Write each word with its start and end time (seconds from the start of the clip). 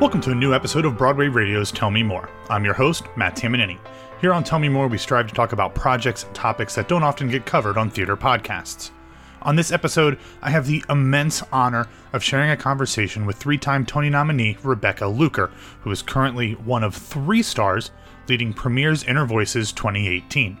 Welcome 0.00 0.20
to 0.20 0.30
a 0.30 0.34
new 0.34 0.54
episode 0.54 0.84
of 0.84 0.96
Broadway 0.96 1.26
Radio's 1.26 1.72
Tell 1.72 1.90
Me 1.90 2.04
More. 2.04 2.30
I'm 2.48 2.64
your 2.64 2.72
host, 2.72 3.06
Matt 3.16 3.34
Tamanini. 3.34 3.80
Here 4.20 4.32
on 4.32 4.44
Tell 4.44 4.60
Me 4.60 4.68
More, 4.68 4.86
we 4.86 4.96
strive 4.96 5.26
to 5.26 5.34
talk 5.34 5.52
about 5.52 5.74
projects 5.74 6.22
and 6.22 6.32
topics 6.32 6.76
that 6.76 6.86
don't 6.86 7.02
often 7.02 7.28
get 7.28 7.44
covered 7.44 7.76
on 7.76 7.90
theater 7.90 8.16
podcasts. 8.16 8.92
On 9.42 9.56
this 9.56 9.72
episode, 9.72 10.20
I 10.40 10.50
have 10.50 10.68
the 10.68 10.84
immense 10.88 11.42
honor 11.50 11.88
of 12.12 12.22
sharing 12.22 12.52
a 12.52 12.56
conversation 12.56 13.26
with 13.26 13.38
three 13.38 13.58
time 13.58 13.84
Tony 13.84 14.08
nominee 14.08 14.56
Rebecca 14.62 15.08
Luker, 15.08 15.50
who 15.80 15.90
is 15.90 16.00
currently 16.00 16.52
one 16.52 16.84
of 16.84 16.94
three 16.94 17.42
stars 17.42 17.90
leading 18.28 18.54
Premiere's 18.54 19.02
Inner 19.02 19.26
Voices 19.26 19.72
2018. 19.72 20.56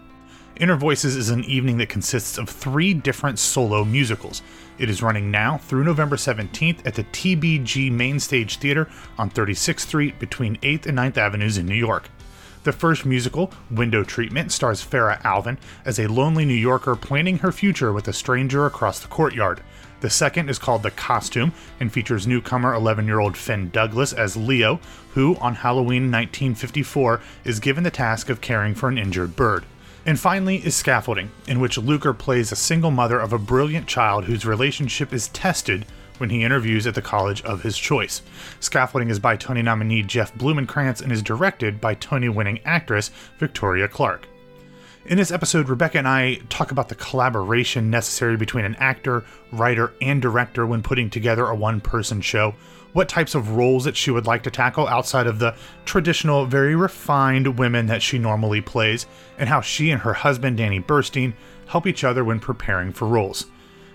Inner 0.58 0.74
Voices 0.74 1.14
is 1.14 1.30
an 1.30 1.44
evening 1.44 1.78
that 1.78 1.88
consists 1.88 2.36
of 2.36 2.48
three 2.48 2.92
different 2.92 3.38
solo 3.38 3.84
musicals. 3.84 4.42
It 4.76 4.90
is 4.90 5.04
running 5.04 5.30
now 5.30 5.58
through 5.58 5.84
November 5.84 6.16
17th 6.16 6.84
at 6.84 6.96
the 6.96 7.04
TBG 7.04 7.92
Main 7.92 8.18
Stage 8.18 8.56
Theater 8.56 8.88
on 9.16 9.30
36th 9.30 9.80
Street 9.80 10.18
between 10.18 10.56
8th 10.56 10.86
and 10.86 10.98
9th 10.98 11.16
Avenues 11.16 11.58
in 11.58 11.66
New 11.66 11.76
York. 11.76 12.08
The 12.64 12.72
first 12.72 13.06
musical, 13.06 13.52
Window 13.70 14.02
Treatment, 14.02 14.50
stars 14.50 14.84
Farah 14.84 15.24
Alvin 15.24 15.58
as 15.84 16.00
a 16.00 16.08
lonely 16.08 16.44
New 16.44 16.54
Yorker 16.54 16.96
planning 16.96 17.38
her 17.38 17.52
future 17.52 17.92
with 17.92 18.08
a 18.08 18.12
stranger 18.12 18.66
across 18.66 18.98
the 18.98 19.06
courtyard. 19.06 19.62
The 20.00 20.10
second 20.10 20.50
is 20.50 20.58
called 20.58 20.82
The 20.82 20.90
Costume 20.90 21.52
and 21.78 21.92
features 21.92 22.26
newcomer 22.26 22.74
11 22.74 23.06
year 23.06 23.20
old 23.20 23.36
Finn 23.36 23.70
Douglas 23.70 24.12
as 24.12 24.36
Leo, 24.36 24.80
who, 25.14 25.36
on 25.36 25.54
Halloween 25.54 26.10
1954, 26.10 27.20
is 27.44 27.60
given 27.60 27.84
the 27.84 27.92
task 27.92 28.28
of 28.28 28.40
caring 28.40 28.74
for 28.74 28.88
an 28.88 28.98
injured 28.98 29.36
bird. 29.36 29.64
And 30.08 30.18
finally 30.18 30.56
is 30.64 30.74
Scaffolding, 30.74 31.30
in 31.46 31.60
which 31.60 31.76
Luker 31.76 32.14
plays 32.14 32.50
a 32.50 32.56
single 32.56 32.90
mother 32.90 33.20
of 33.20 33.34
a 33.34 33.38
brilliant 33.38 33.86
child 33.86 34.24
whose 34.24 34.46
relationship 34.46 35.12
is 35.12 35.28
tested 35.28 35.84
when 36.16 36.30
he 36.30 36.44
interviews 36.44 36.86
at 36.86 36.94
the 36.94 37.02
college 37.02 37.42
of 37.42 37.62
his 37.62 37.76
choice. 37.76 38.22
Scaffolding 38.58 39.10
is 39.10 39.18
by 39.18 39.36
Tony 39.36 39.60
nominee 39.60 40.02
Jeff 40.02 40.32
Blumenkrantz 40.32 41.02
and 41.02 41.12
is 41.12 41.22
directed 41.22 41.78
by 41.78 41.92
Tony 41.92 42.30
winning 42.30 42.60
actress 42.64 43.10
Victoria 43.36 43.86
Clark. 43.86 44.26
In 45.08 45.16
this 45.16 45.32
episode, 45.32 45.70
Rebecca 45.70 45.96
and 45.96 46.06
I 46.06 46.34
talk 46.50 46.70
about 46.70 46.90
the 46.90 46.94
collaboration 46.94 47.88
necessary 47.88 48.36
between 48.36 48.66
an 48.66 48.74
actor, 48.74 49.24
writer, 49.52 49.94
and 50.02 50.20
director 50.20 50.66
when 50.66 50.82
putting 50.82 51.08
together 51.08 51.46
a 51.46 51.54
one 51.54 51.80
person 51.80 52.20
show, 52.20 52.54
what 52.92 53.08
types 53.08 53.34
of 53.34 53.52
roles 53.52 53.84
that 53.84 53.96
she 53.96 54.10
would 54.10 54.26
like 54.26 54.42
to 54.42 54.50
tackle 54.50 54.86
outside 54.86 55.26
of 55.26 55.38
the 55.38 55.56
traditional, 55.86 56.44
very 56.44 56.76
refined 56.76 57.58
women 57.58 57.86
that 57.86 58.02
she 58.02 58.18
normally 58.18 58.60
plays, 58.60 59.06
and 59.38 59.48
how 59.48 59.62
she 59.62 59.90
and 59.90 60.02
her 60.02 60.12
husband, 60.12 60.58
Danny 60.58 60.78
Burstein, 60.78 61.32
help 61.68 61.86
each 61.86 62.04
other 62.04 62.22
when 62.22 62.38
preparing 62.38 62.92
for 62.92 63.08
roles. 63.08 63.46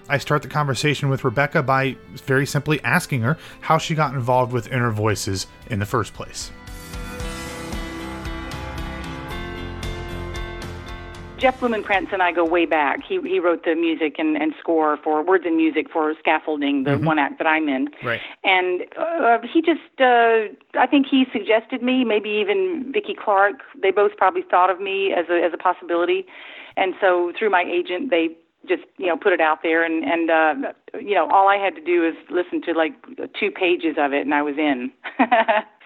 I 0.09 0.17
start 0.17 0.41
the 0.41 0.47
conversation 0.47 1.09
with 1.09 1.23
Rebecca 1.23 1.61
by 1.61 1.95
very 2.25 2.47
simply 2.47 2.83
asking 2.83 3.21
her 3.21 3.37
how 3.61 3.77
she 3.77 3.93
got 3.93 4.15
involved 4.15 4.51
with 4.51 4.71
Inner 4.71 4.89
Voices 4.89 5.45
in 5.67 5.77
the 5.77 5.85
first 5.85 6.15
place. 6.15 6.49
Jeff 11.43 11.59
Blumenkrantz 11.59 12.13
and 12.13 12.23
I 12.23 12.31
go 12.31 12.45
way 12.45 12.65
back. 12.65 13.03
He 13.05 13.19
he 13.21 13.37
wrote 13.37 13.65
the 13.65 13.75
music 13.75 14.15
and, 14.17 14.37
and 14.41 14.53
score 14.61 14.95
for 15.03 15.21
words 15.21 15.43
and 15.45 15.57
music 15.57 15.89
for 15.91 16.13
Scaffolding, 16.17 16.85
the 16.85 16.91
mm-hmm. 16.91 17.05
one 17.05 17.19
act 17.19 17.37
that 17.39 17.45
I'm 17.45 17.67
in. 17.67 17.89
Right. 18.01 18.21
And 18.45 18.83
uh, 18.97 19.39
he 19.53 19.61
just, 19.61 19.81
uh, 19.99 20.47
I 20.79 20.87
think 20.89 21.05
he 21.05 21.25
suggested 21.33 21.83
me, 21.83 22.05
maybe 22.05 22.29
even 22.29 22.89
Vicki 22.93 23.13
Clark. 23.13 23.55
They 23.81 23.91
both 23.91 24.15
probably 24.15 24.43
thought 24.49 24.69
of 24.69 24.79
me 24.79 25.11
as 25.11 25.25
a 25.29 25.43
as 25.43 25.51
a 25.53 25.57
possibility, 25.57 26.25
and 26.77 26.93
so 27.01 27.33
through 27.37 27.49
my 27.49 27.65
agent, 27.67 28.09
they 28.09 28.29
just 28.67 28.83
you 28.97 29.07
know 29.07 29.17
put 29.17 29.33
it 29.33 29.41
out 29.41 29.59
there 29.63 29.83
and 29.83 30.03
and 30.03 30.29
uh 30.29 30.73
you 30.99 31.15
know 31.15 31.29
all 31.29 31.47
I 31.47 31.57
had 31.57 31.75
to 31.75 31.81
do 31.81 32.05
is 32.05 32.15
listen 32.29 32.61
to 32.63 32.73
like 32.73 32.93
two 33.39 33.51
pages 33.51 33.95
of 33.97 34.13
it 34.13 34.21
and 34.21 34.33
I 34.33 34.41
was 34.41 34.57
in 34.57 34.91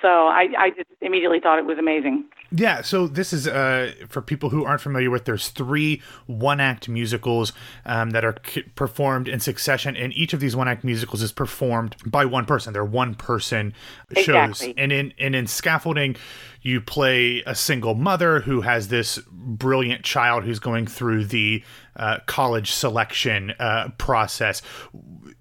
so 0.01 0.27
I 0.27 0.47
I 0.57 0.69
just 0.71 0.89
immediately 1.01 1.39
thought 1.39 1.59
it 1.59 1.65
was 1.65 1.77
amazing 1.77 2.25
yeah, 2.51 2.81
so 2.81 3.07
this 3.07 3.33
is 3.33 3.47
uh, 3.47 3.91
for 4.07 4.21
people 4.21 4.49
who 4.49 4.63
aren't 4.63 4.79
familiar 4.79 5.09
with. 5.09 5.25
There's 5.25 5.49
three 5.49 6.01
one-act 6.27 6.87
musicals 6.87 7.51
um, 7.85 8.11
that 8.11 8.23
are 8.23 8.35
c- 8.45 8.63
performed 8.75 9.27
in 9.27 9.41
succession, 9.41 9.97
and 9.97 10.13
each 10.13 10.33
of 10.33 10.39
these 10.39 10.55
one-act 10.55 10.83
musicals 10.83 11.21
is 11.21 11.33
performed 11.33 11.97
by 12.05 12.23
one 12.23 12.45
person. 12.45 12.71
They're 12.71 12.85
one-person 12.85 13.73
shows, 14.15 14.61
exactly. 14.61 14.73
and 14.77 14.91
in 14.93 15.13
and 15.19 15.35
in 15.35 15.47
scaffolding, 15.47 16.15
you 16.61 16.79
play 16.79 17.43
a 17.45 17.53
single 17.53 17.95
mother 17.95 18.39
who 18.41 18.61
has 18.61 18.87
this 18.87 19.19
brilliant 19.29 20.03
child 20.03 20.45
who's 20.45 20.59
going 20.59 20.87
through 20.87 21.25
the 21.25 21.63
uh, 21.97 22.19
college 22.25 22.71
selection 22.71 23.51
uh, 23.59 23.89
process. 23.97 24.61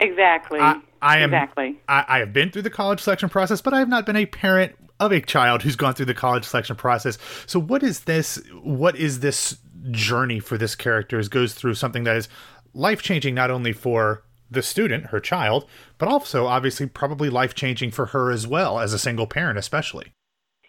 Exactly. 0.00 0.61
I, 0.61 0.81
I 1.00 1.19
am 1.19 1.33
exactly. 1.33 1.81
I, 1.89 2.05
I 2.09 2.19
have 2.19 2.33
been 2.33 2.50
through 2.50 2.62
the 2.62 2.71
college 2.71 3.00
selection 3.00 3.28
process, 3.28 3.61
but 3.61 3.75
I 3.75 3.78
have 3.78 3.89
not 3.89 4.06
been 4.06 4.17
a 4.17 4.27
parent 4.27 4.75
of 4.99 5.12
a 5.12 5.21
child 5.21 5.62
who's 5.62 5.77
gone 5.77 5.95
through 5.95 6.06
the 6.06 6.15
college 6.15 6.45
selection 6.45 6.77
process. 6.77 7.19
So 7.47 7.61
what 7.61 7.83
is 7.83 8.00
this 8.00 8.43
what 8.62 8.97
is 8.97 9.21
this 9.21 9.59
journey 9.91 10.41
for 10.41 10.59
this 10.59 10.75
character 10.75 11.19
is 11.19 11.28
goes 11.28 11.55
through 11.55 11.75
something 11.75 12.05
that 12.05 12.16
is 12.16 12.28
life 12.75 13.03
changing 13.03 13.34
not 13.34 13.50
only 13.50 13.72
for 13.72 14.22
the 14.50 14.62
student, 14.62 15.06
her 15.06 15.21
child, 15.21 15.66
but 15.99 16.09
also 16.09 16.47
obviously 16.47 16.87
probably 16.87 17.28
life 17.28 17.55
changing 17.55 17.91
for 17.91 18.06
her 18.06 18.31
as 18.31 18.47
well 18.47 18.78
as 18.78 18.93
a 18.93 18.99
single 18.99 19.27
parent 19.27 19.59
especially. 19.59 20.12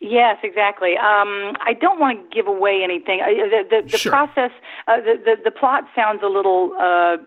Yes, 0.07 0.38
exactly. 0.44 0.97
Um, 0.97 1.56
I 1.59 1.73
don't 1.79 2.00
want 2.00 2.29
to 2.29 2.35
give 2.35 2.47
away 2.47 2.81
anything. 2.84 3.22
Uh, 3.22 3.28
the 3.28 3.63
the, 3.69 3.90
the 3.91 3.97
sure. 3.97 4.12
process, 4.12 4.51
uh, 4.88 4.97
the, 4.97 5.16
the 5.23 5.35
the 5.45 5.51
plot 5.51 5.84
sounds 5.95 6.22
a 6.23 6.28
little 6.28 6.73
uh, 6.79 7.18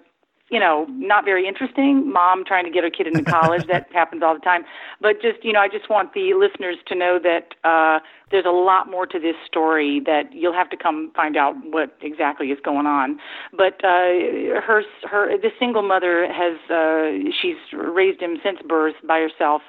you 0.51 0.59
know, 0.59 0.85
not 0.89 1.25
very 1.25 1.47
interesting. 1.47 2.13
Mom 2.13 2.45
trying 2.45 2.65
to 2.65 2.71
get 2.71 2.83
her 2.83 2.91
kid 2.91 3.07
into 3.07 3.23
college. 3.31 3.67
that 3.69 3.87
happens 3.93 4.23
all 4.23 4.35
the 4.35 4.41
time. 4.41 4.65
But 5.01 5.23
just, 5.23 5.45
you 5.45 5.53
know, 5.53 5.61
I 5.61 5.69
just 5.69 5.89
want 5.89 6.13
the 6.13 6.35
listeners 6.35 6.77
to 6.89 6.95
know 6.95 7.19
that 7.23 7.55
uh, 7.63 8.01
there's 8.31 8.45
a 8.45 8.51
lot 8.51 8.91
more 8.91 9.07
to 9.07 9.19
this 9.19 9.37
story 9.47 10.01
that 10.07 10.33
you'll 10.33 10.53
have 10.53 10.69
to 10.71 10.77
come 10.77 11.13
find 11.15 11.37
out 11.37 11.55
what 11.71 11.97
exactly 12.03 12.49
is 12.49 12.59
going 12.65 12.87
on. 12.87 13.21
But 13.53 13.85
uh, 13.85 14.59
her, 14.61 14.83
her, 15.09 15.39
the 15.39 15.51
single 15.59 15.83
mother 15.83 16.27
has, 16.27 16.59
uh, 16.69 17.31
she's 17.41 17.57
raised 17.73 18.21
him 18.21 18.39
since 18.43 18.59
birth 18.67 18.97
by 19.07 19.21
herself. 19.21 19.63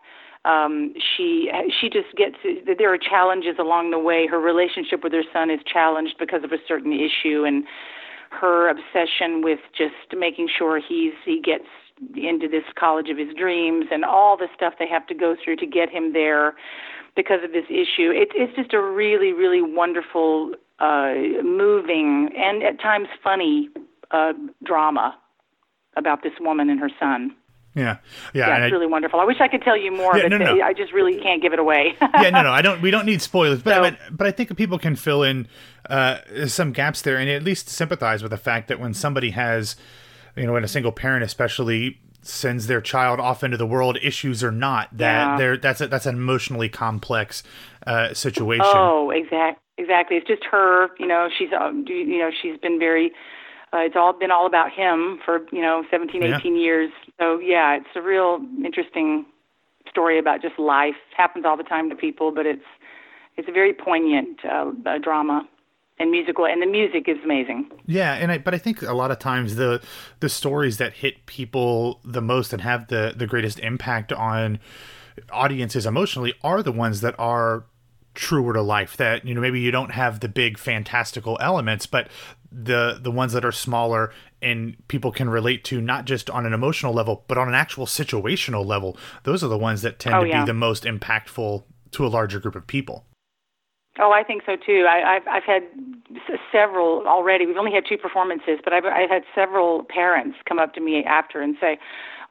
Um, 0.44 0.94
she 0.98 1.52
she 1.80 1.90
just 1.90 2.16
gets 2.18 2.36
there 2.66 2.92
are 2.94 2.98
challenges 2.98 3.56
along 3.60 3.92
the 3.92 4.00
way. 4.00 4.26
Her 4.28 4.40
relationship 4.40 5.04
with 5.04 5.14
her 5.14 5.24
son 5.32 5.52
is 5.52 5.60
challenged 5.72 6.16
because 6.18 6.44
of 6.44 6.52
a 6.52 6.58
certain 6.68 6.94
issue, 6.94 7.44
and 7.46 7.64
her 8.32 8.70
obsession 8.70 9.42
with 9.44 9.60
just 9.78 10.18
making 10.18 10.50
sure 10.58 10.80
he's 10.80 11.14
he 11.26 11.40
gets 11.40 11.66
into 12.16 12.48
this 12.48 12.64
college 12.76 13.10
of 13.10 13.18
his 13.18 13.34
dreams 13.36 13.86
and 13.92 14.04
all 14.04 14.36
the 14.36 14.48
stuff 14.56 14.74
they 14.80 14.88
have 14.88 15.06
to 15.08 15.14
go 15.14 15.36
through 15.44 15.58
to 15.58 15.68
get 15.68 15.90
him 15.90 16.14
there 16.14 16.56
because 17.16 17.44
of 17.44 17.52
this 17.52 17.66
issue. 17.70 18.10
It's 18.10 18.32
it's 18.34 18.56
just 18.56 18.74
a 18.74 18.82
really 18.82 19.34
really 19.34 19.62
wonderful, 19.62 20.54
uh, 20.80 21.14
moving 21.44 22.30
and 22.36 22.64
at 22.64 22.80
times 22.82 23.08
funny 23.24 23.70
uh, 24.10 24.34
drama 24.64 25.16
about 25.98 26.24
this 26.24 26.34
woman 26.40 26.70
and 26.70 26.80
her 26.80 26.90
son. 27.00 27.36
Yeah, 27.74 27.98
yeah, 28.34 28.48
yeah 28.48 28.58
it's 28.58 28.72
I, 28.72 28.76
really 28.76 28.88
wonderful. 28.88 29.20
I 29.20 29.26
wish 29.26 29.38
I 29.40 29.48
could 29.48 29.62
tell 29.62 29.78
you 29.78 29.92
more, 29.92 30.18
yeah, 30.18 30.24
but 30.24 30.30
no, 30.30 30.38
no. 30.38 30.62
I 30.62 30.74
just 30.74 30.92
really 30.92 31.18
can't 31.22 31.42
give 31.42 31.54
it 31.54 31.60
away. 31.60 31.96
yeah, 32.02 32.30
no, 32.30 32.44
no, 32.44 32.52
I 32.52 32.62
don't. 32.62 32.82
We 32.82 32.92
don't 32.92 33.06
need 33.06 33.22
spoilers, 33.22 33.62
but 33.62 33.76
so, 33.76 33.82
but, 33.82 34.18
but 34.18 34.28
I 34.28 34.32
think 34.32 34.56
people 34.58 34.78
can 34.78 34.98
fill 34.98 35.24
in 35.24 35.48
uh, 35.90 36.18
some 36.48 36.74
gaps 36.74 37.02
there, 37.02 37.18
and 37.18 37.30
at 37.30 37.44
least 37.44 37.70
sympathize 37.70 38.22
with 38.22 38.32
the 38.32 38.38
fact 38.38 38.68
that 38.68 38.80
when 38.80 38.94
somebody 38.94 39.32
has, 39.32 39.78
you 40.36 40.46
know, 40.46 40.54
when 40.54 40.66
a 40.66 40.68
single 40.68 40.92
parent 40.92 41.24
especially 41.24 42.02
sends 42.24 42.68
their 42.68 42.82
child 42.82 43.20
off 43.20 43.44
into 43.44 43.58
the 43.58 43.66
world, 43.66 43.98
issues 44.02 44.44
or 44.44 44.52
not, 44.52 44.90
that 44.98 45.28
yeah. 45.28 45.38
there 45.38 45.58
that's 45.58 45.80
a, 45.80 45.88
that's 45.88 46.06
an 46.06 46.16
emotionally 46.16 46.68
complex 46.68 47.42
uh, 47.88 48.14
situation. 48.14 48.66
Oh, 48.68 49.12
exactly, 49.12 49.64
exactly. 49.78 50.18
It's 50.18 50.28
just 50.28 50.44
her. 50.52 50.90
You 51.00 51.08
know, 51.08 51.30
she's 51.38 51.50
um, 51.58 51.86
you 51.88 52.20
know 52.20 52.32
she's 52.42 52.58
been 52.58 52.80
very 52.80 53.14
uh, 53.74 53.80
it's 53.80 53.96
all 53.96 54.14
been 54.14 54.32
all 54.32 54.46
about 54.46 54.72
him 54.72 55.20
for 55.24 55.40
you 55.52 55.62
know 55.62 55.84
17 55.90 56.24
18 56.24 56.56
yeah. 56.56 56.62
years 56.62 56.92
so 57.22 57.40
yeah 57.40 57.76
it's 57.76 57.96
a 57.96 58.02
real 58.02 58.40
interesting 58.66 59.26
story 59.90 60.18
about 60.18 60.42
just 60.42 60.58
life. 60.58 60.96
Happens 61.16 61.44
all 61.46 61.58
the 61.58 61.64
time 61.64 61.90
to 61.90 61.96
people 61.96 62.32
but 62.32 62.46
it's 62.46 62.66
it's 63.38 63.48
a 63.48 63.52
very 63.52 63.74
poignant 63.74 64.40
uh, 64.44 64.72
drama 65.02 65.48
and 66.00 66.12
musical 66.12 66.46
and 66.46 66.62
the 66.62 66.66
music 66.66 67.08
is 67.08 67.18
amazing. 67.24 67.70
Yeah 67.86 68.14
and 68.14 68.32
I, 68.32 68.38
but 68.40 68.54
i 68.54 68.58
think 68.58 68.82
a 68.82 68.94
lot 68.94 69.12
of 69.12 69.20
times 69.20 69.56
the 69.56 69.82
the 70.20 70.30
stories 70.30 70.78
that 70.78 70.94
hit 70.94 71.26
people 71.28 72.00
the 72.04 72.22
most 72.22 72.54
and 72.54 72.62
have 72.62 72.88
the 72.88 73.14
the 73.16 73.28
greatest 73.28 73.60
impact 73.60 74.12
on 74.12 74.60
audiences 75.32 75.86
emotionally 75.86 76.34
are 76.44 76.64
the 76.64 76.72
ones 76.72 77.02
that 77.02 77.16
are 77.20 77.66
truer 78.14 78.54
to 78.54 78.62
life 78.62 78.98
that 78.98 79.26
you 79.26 79.34
know 79.34 79.42
maybe 79.42 79.60
you 79.60 79.72
don't 79.72 79.92
have 79.92 80.20
the 80.20 80.28
big 80.28 80.58
fantastical 80.58 81.38
elements 81.40 81.86
but 81.86 82.10
the 82.52 83.00
the 83.02 83.12
ones 83.12 83.32
that 83.34 83.46
are 83.46 83.52
smaller 83.52 84.12
and 84.42 84.76
people 84.88 85.12
can 85.12 85.30
relate 85.30 85.64
to 85.64 85.80
not 85.80 86.06
just 86.06 86.30
on 86.30 86.46
an 86.46 86.54
emotional 86.54 86.94
level 86.94 87.24
but 87.28 87.38
on 87.38 87.48
an 87.48 87.54
actual 87.54 87.86
situational 87.86 88.66
level 88.66 88.98
those 89.24 89.44
are 89.44 89.48
the 89.48 89.58
ones 89.58 89.82
that 89.82 89.98
tend 89.98 90.16
oh, 90.16 90.24
to 90.24 90.30
yeah. 90.30 90.42
be 90.42 90.48
the 90.48 90.54
most 90.54 90.84
impactful 90.84 91.64
to 91.92 92.06
a 92.06 92.10
larger 92.10 92.40
group 92.40 92.56
of 92.56 92.68
people 92.68 93.06
Oh, 94.00 94.12
I 94.12 94.24
think 94.24 94.44
so 94.46 94.56
too. 94.56 94.88
I, 94.90 95.18
I've 95.18 95.28
I've 95.28 95.44
had 95.44 95.64
several 96.52 97.06
already. 97.06 97.46
We've 97.46 97.58
only 97.58 97.74
had 97.74 97.84
two 97.88 97.98
performances, 97.98 98.60
but 98.64 98.72
I've 98.72 98.86
I've 98.86 99.10
had 99.10 99.24
several 99.36 99.84
parents 99.84 100.38
come 100.48 100.60
up 100.60 100.74
to 100.76 100.82
me 100.82 101.04
after 101.04 101.42
and 101.42 101.58
say, 101.60 101.78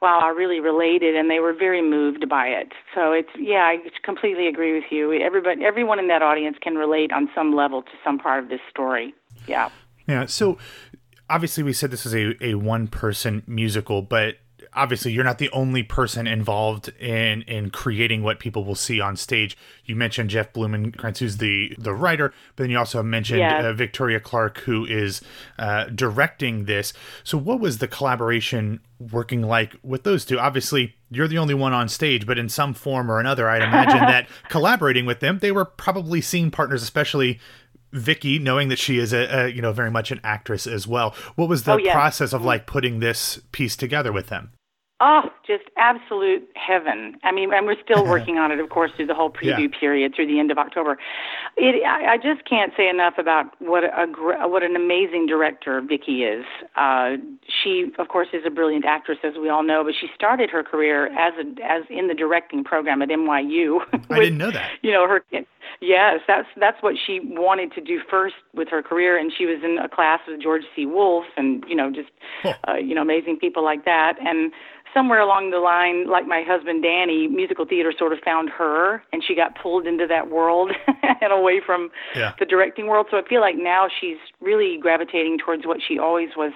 wow, 0.01 0.19
I 0.23 0.29
really 0.29 0.59
related, 0.59 1.15
and 1.15 1.29
they 1.29 1.39
were 1.39 1.53
very 1.53 1.81
moved 1.81 2.27
by 2.27 2.47
it. 2.47 2.73
So 2.95 3.11
it's 3.13 3.29
yeah, 3.37 3.63
I 3.63 3.77
completely 4.03 4.47
agree 4.47 4.73
with 4.73 4.91
you. 4.91 5.13
Everybody, 5.13 5.63
everyone 5.63 5.99
in 5.99 6.07
that 6.07 6.21
audience 6.21 6.57
can 6.61 6.75
relate 6.75 7.11
on 7.11 7.29
some 7.35 7.55
level 7.55 7.83
to 7.83 7.91
some 8.03 8.17
part 8.17 8.43
of 8.43 8.49
this 8.49 8.61
story. 8.69 9.13
Yeah. 9.47 9.69
Yeah. 10.07 10.25
So 10.25 10.57
obviously, 11.29 11.63
we 11.63 11.73
said 11.73 11.91
this 11.91 12.05
is 12.05 12.15
a 12.15 12.35
a 12.43 12.55
one 12.55 12.87
person 12.87 13.43
musical, 13.47 14.01
but 14.01 14.35
obviously 14.73 15.11
you're 15.11 15.23
not 15.23 15.37
the 15.37 15.49
only 15.51 15.83
person 15.83 16.27
involved 16.27 16.89
in 16.99 17.41
in 17.43 17.69
creating 17.69 18.23
what 18.23 18.39
people 18.39 18.63
will 18.63 18.75
see 18.75 18.99
on 18.99 19.15
stage. 19.15 19.57
You 19.85 19.95
mentioned 19.95 20.29
Jeff 20.29 20.53
Blumenkrantz, 20.53 21.19
who's 21.19 21.37
the 21.37 21.75
the 21.77 21.93
writer, 21.93 22.33
but 22.55 22.63
then 22.63 22.71
you 22.71 22.77
also 22.77 23.03
mentioned 23.03 23.39
yes. 23.39 23.63
uh, 23.63 23.73
Victoria 23.73 24.19
Clark, 24.19 24.59
who 24.59 24.85
is 24.85 25.21
uh, 25.59 25.85
directing 25.85 26.65
this. 26.65 26.93
So, 27.23 27.37
what 27.37 27.59
was 27.59 27.79
the 27.79 27.87
collaboration 27.87 28.79
working 28.99 29.41
like 29.41 29.75
with 29.83 30.03
those 30.03 30.25
two? 30.25 30.39
Obviously, 30.39 30.95
you're 31.09 31.27
the 31.27 31.37
only 31.37 31.53
one 31.53 31.73
on 31.73 31.89
stage, 31.89 32.25
but 32.25 32.39
in 32.39 32.49
some 32.49 32.73
form 32.73 33.11
or 33.11 33.19
another, 33.19 33.49
I'd 33.49 33.61
imagine 33.61 33.99
that 33.99 34.27
collaborating 34.49 35.05
with 35.05 35.19
them, 35.19 35.39
they 35.39 35.51
were 35.51 35.65
probably 35.65 36.21
scene 36.21 36.51
partners, 36.51 36.83
especially 36.83 37.39
Vicky, 37.91 38.39
knowing 38.39 38.69
that 38.69 38.79
she 38.79 38.97
is 38.97 39.13
a, 39.13 39.45
a, 39.45 39.47
you 39.47 39.61
know 39.61 39.71
very 39.71 39.91
much 39.91 40.11
an 40.11 40.19
actress 40.23 40.67
as 40.67 40.87
well. 40.87 41.15
What 41.35 41.49
was 41.49 41.63
the 41.63 41.73
oh, 41.73 41.77
yes. 41.77 41.93
process 41.93 42.33
of 42.33 42.43
like 42.43 42.65
putting 42.65 42.99
this 42.99 43.41
piece 43.51 43.75
together 43.75 44.11
with 44.11 44.27
them? 44.27 44.51
Oh, 45.03 45.31
just 45.47 45.63
absolute 45.77 46.47
heaven. 46.53 47.17
I 47.23 47.31
mean, 47.31 47.51
and 47.51 47.65
we're 47.65 47.81
still 47.83 48.05
working 48.07 48.37
on 48.37 48.51
it, 48.51 48.59
of 48.59 48.69
course, 48.69 48.91
through 48.95 49.07
the 49.07 49.15
whole 49.15 49.31
preview 49.31 49.71
yeah. 49.71 49.79
period 49.79 50.13
through 50.15 50.27
the 50.27 50.39
end 50.39 50.51
of 50.51 50.59
October. 50.59 50.99
It, 51.57 51.83
I, 51.83 52.13
I 52.13 52.17
just 52.17 52.47
can't 52.47 52.71
say 52.77 52.87
enough 52.87 53.15
about 53.17 53.45
what 53.59 53.83
a 53.83 54.05
what 54.47 54.61
an 54.61 54.75
amazing 54.75 55.25
director 55.25 55.81
Vicky 55.81 56.23
is. 56.23 56.45
Uh, 56.75 57.17
she, 57.63 57.91
of 57.97 58.09
course, 58.09 58.27
is 58.31 58.43
a 58.45 58.51
brilliant 58.51 58.85
actress, 58.85 59.17
as 59.23 59.33
we 59.41 59.49
all 59.49 59.63
know, 59.63 59.83
but 59.83 59.95
she 59.99 60.07
started 60.13 60.51
her 60.51 60.63
career 60.63 61.07
as 61.17 61.33
a, 61.39 61.63
as 61.65 61.83
in 61.89 62.07
the 62.07 62.13
directing 62.13 62.63
program 62.63 63.01
at 63.01 63.09
NYU. 63.09 63.79
With, 63.91 64.05
I 64.11 64.19
didn't 64.19 64.37
know 64.37 64.51
that. 64.51 64.69
You 64.83 64.91
know, 64.91 65.07
her 65.07 65.23
yes, 65.81 66.19
that's 66.27 66.47
that's 66.59 66.81
what 66.81 66.95
she 67.05 67.19
wanted 67.23 67.71
to 67.73 67.81
do 67.81 67.99
first 68.09 68.35
with 68.53 68.69
her 68.69 68.81
career, 68.81 69.17
and 69.17 69.31
she 69.35 69.45
was 69.45 69.59
in 69.63 69.77
a 69.77 69.89
class 69.89 70.19
with 70.27 70.41
George 70.41 70.63
C. 70.75 70.85
Wolfe, 70.85 71.25
and 71.37 71.63
you 71.67 71.75
know, 71.75 71.91
just 71.91 72.09
huh. 72.41 72.53
uh, 72.67 72.75
you 72.75 72.95
know, 72.95 73.01
amazing 73.01 73.37
people 73.37 73.63
like 73.63 73.85
that, 73.85 74.15
and 74.19 74.51
somewhere 74.93 75.19
along 75.19 75.51
the 75.51 75.59
line, 75.59 76.07
like 76.09 76.27
my 76.27 76.43
husband 76.45 76.83
Danny, 76.83 77.27
musical 77.27 77.65
theater 77.65 77.93
sort 77.97 78.13
of 78.13 78.19
found 78.19 78.49
her, 78.49 79.03
and 79.13 79.23
she 79.25 79.35
got 79.35 79.55
pulled 79.61 79.87
into 79.87 80.07
that 80.07 80.29
world 80.29 80.71
and 81.21 81.31
away 81.31 81.61
from 81.65 81.89
yeah. 82.15 82.33
the 82.39 82.45
directing 82.45 82.87
world. 82.87 83.07
So 83.09 83.17
I 83.17 83.27
feel 83.27 83.41
like 83.41 83.55
now 83.57 83.87
she's 83.99 84.17
really 84.39 84.77
gravitating 84.81 85.37
towards 85.37 85.65
what 85.65 85.77
she 85.85 85.97
always 85.97 86.29
was 86.35 86.53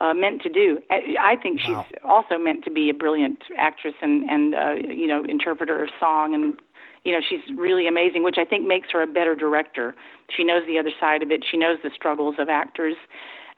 uh, 0.00 0.12
meant 0.12 0.42
to 0.42 0.48
do. 0.48 0.78
I 0.90 1.36
think 1.40 1.60
she's 1.60 1.70
wow. 1.70 1.86
also 2.04 2.36
meant 2.36 2.64
to 2.64 2.70
be 2.70 2.90
a 2.90 2.94
brilliant 2.94 3.44
actress 3.56 3.94
and 4.02 4.28
and 4.28 4.54
uh, 4.54 4.74
you 4.74 5.06
know 5.06 5.24
interpreter 5.24 5.82
of 5.82 5.90
song 6.00 6.34
and 6.34 6.54
you 7.04 7.12
know 7.12 7.20
she's 7.28 7.40
really 7.56 7.86
amazing 7.86 8.22
which 8.22 8.36
i 8.38 8.44
think 8.44 8.66
makes 8.66 8.88
her 8.90 9.02
a 9.02 9.06
better 9.06 9.34
director 9.34 9.94
she 10.34 10.44
knows 10.44 10.62
the 10.66 10.78
other 10.78 10.92
side 11.00 11.22
of 11.22 11.30
it 11.30 11.44
she 11.48 11.56
knows 11.56 11.78
the 11.82 11.90
struggles 11.94 12.36
of 12.38 12.48
actors 12.48 12.96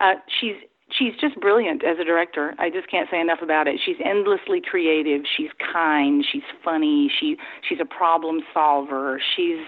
uh 0.00 0.14
she's 0.40 0.56
she's 0.90 1.14
just 1.20 1.38
brilliant 1.40 1.84
as 1.84 1.98
a 1.98 2.04
director. 2.04 2.54
I 2.58 2.70
just 2.70 2.90
can't 2.90 3.08
say 3.10 3.20
enough 3.20 3.40
about 3.42 3.66
it. 3.66 3.80
She's 3.84 3.96
endlessly 4.04 4.60
creative. 4.60 5.22
She's 5.36 5.50
kind. 5.72 6.24
She's 6.30 6.42
funny. 6.64 7.10
She 7.20 7.36
she's 7.68 7.78
a 7.80 7.84
problem 7.84 8.40
solver. 8.52 9.20
She's 9.34 9.64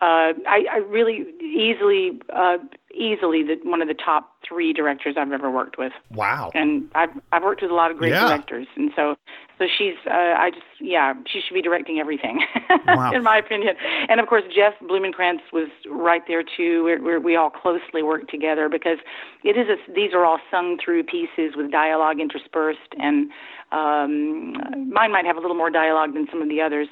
uh, 0.00 0.30
I, 0.46 0.64
I 0.70 0.76
really 0.88 1.26
easily 1.42 2.20
uh, 2.32 2.58
easily 2.94 3.42
the, 3.42 3.58
one 3.64 3.82
of 3.82 3.88
the 3.88 3.94
top 3.94 4.30
three 4.48 4.72
directors 4.72 5.16
I've 5.18 5.32
ever 5.32 5.50
worked 5.50 5.76
with. 5.76 5.92
Wow! 6.12 6.52
And 6.54 6.88
I've 6.94 7.10
I've 7.32 7.42
worked 7.42 7.62
with 7.62 7.72
a 7.72 7.74
lot 7.74 7.90
of 7.90 7.96
great 7.96 8.12
yeah. 8.12 8.28
directors, 8.28 8.68
and 8.76 8.92
so 8.94 9.16
so 9.58 9.64
she's 9.76 9.94
uh, 10.06 10.14
I 10.14 10.50
just 10.50 10.62
yeah 10.80 11.14
she 11.26 11.40
should 11.40 11.54
be 11.54 11.62
directing 11.62 11.98
everything, 11.98 12.46
wow. 12.86 13.10
in 13.12 13.24
my 13.24 13.38
opinion. 13.38 13.74
And 14.08 14.20
of 14.20 14.28
course 14.28 14.44
Jeff 14.54 14.74
Blumenkrantz 14.88 15.40
was 15.52 15.68
right 15.90 16.22
there 16.28 16.44
too. 16.44 16.84
We're, 16.84 17.02
we're, 17.02 17.20
we 17.20 17.34
all 17.34 17.50
closely 17.50 18.04
work 18.04 18.28
together 18.28 18.68
because 18.68 18.98
it 19.42 19.56
is 19.56 19.66
a, 19.68 19.92
these 19.92 20.12
are 20.14 20.24
all 20.24 20.38
sung 20.48 20.78
through 20.82 21.02
pieces 21.04 21.56
with 21.56 21.72
dialogue 21.72 22.20
interspersed, 22.20 22.94
and 22.98 23.32
um, 23.72 24.52
mine 24.92 25.10
might 25.10 25.26
have 25.26 25.36
a 25.36 25.40
little 25.40 25.56
more 25.56 25.70
dialogue 25.70 26.14
than 26.14 26.28
some 26.30 26.40
of 26.40 26.48
the 26.48 26.60
others. 26.60 26.86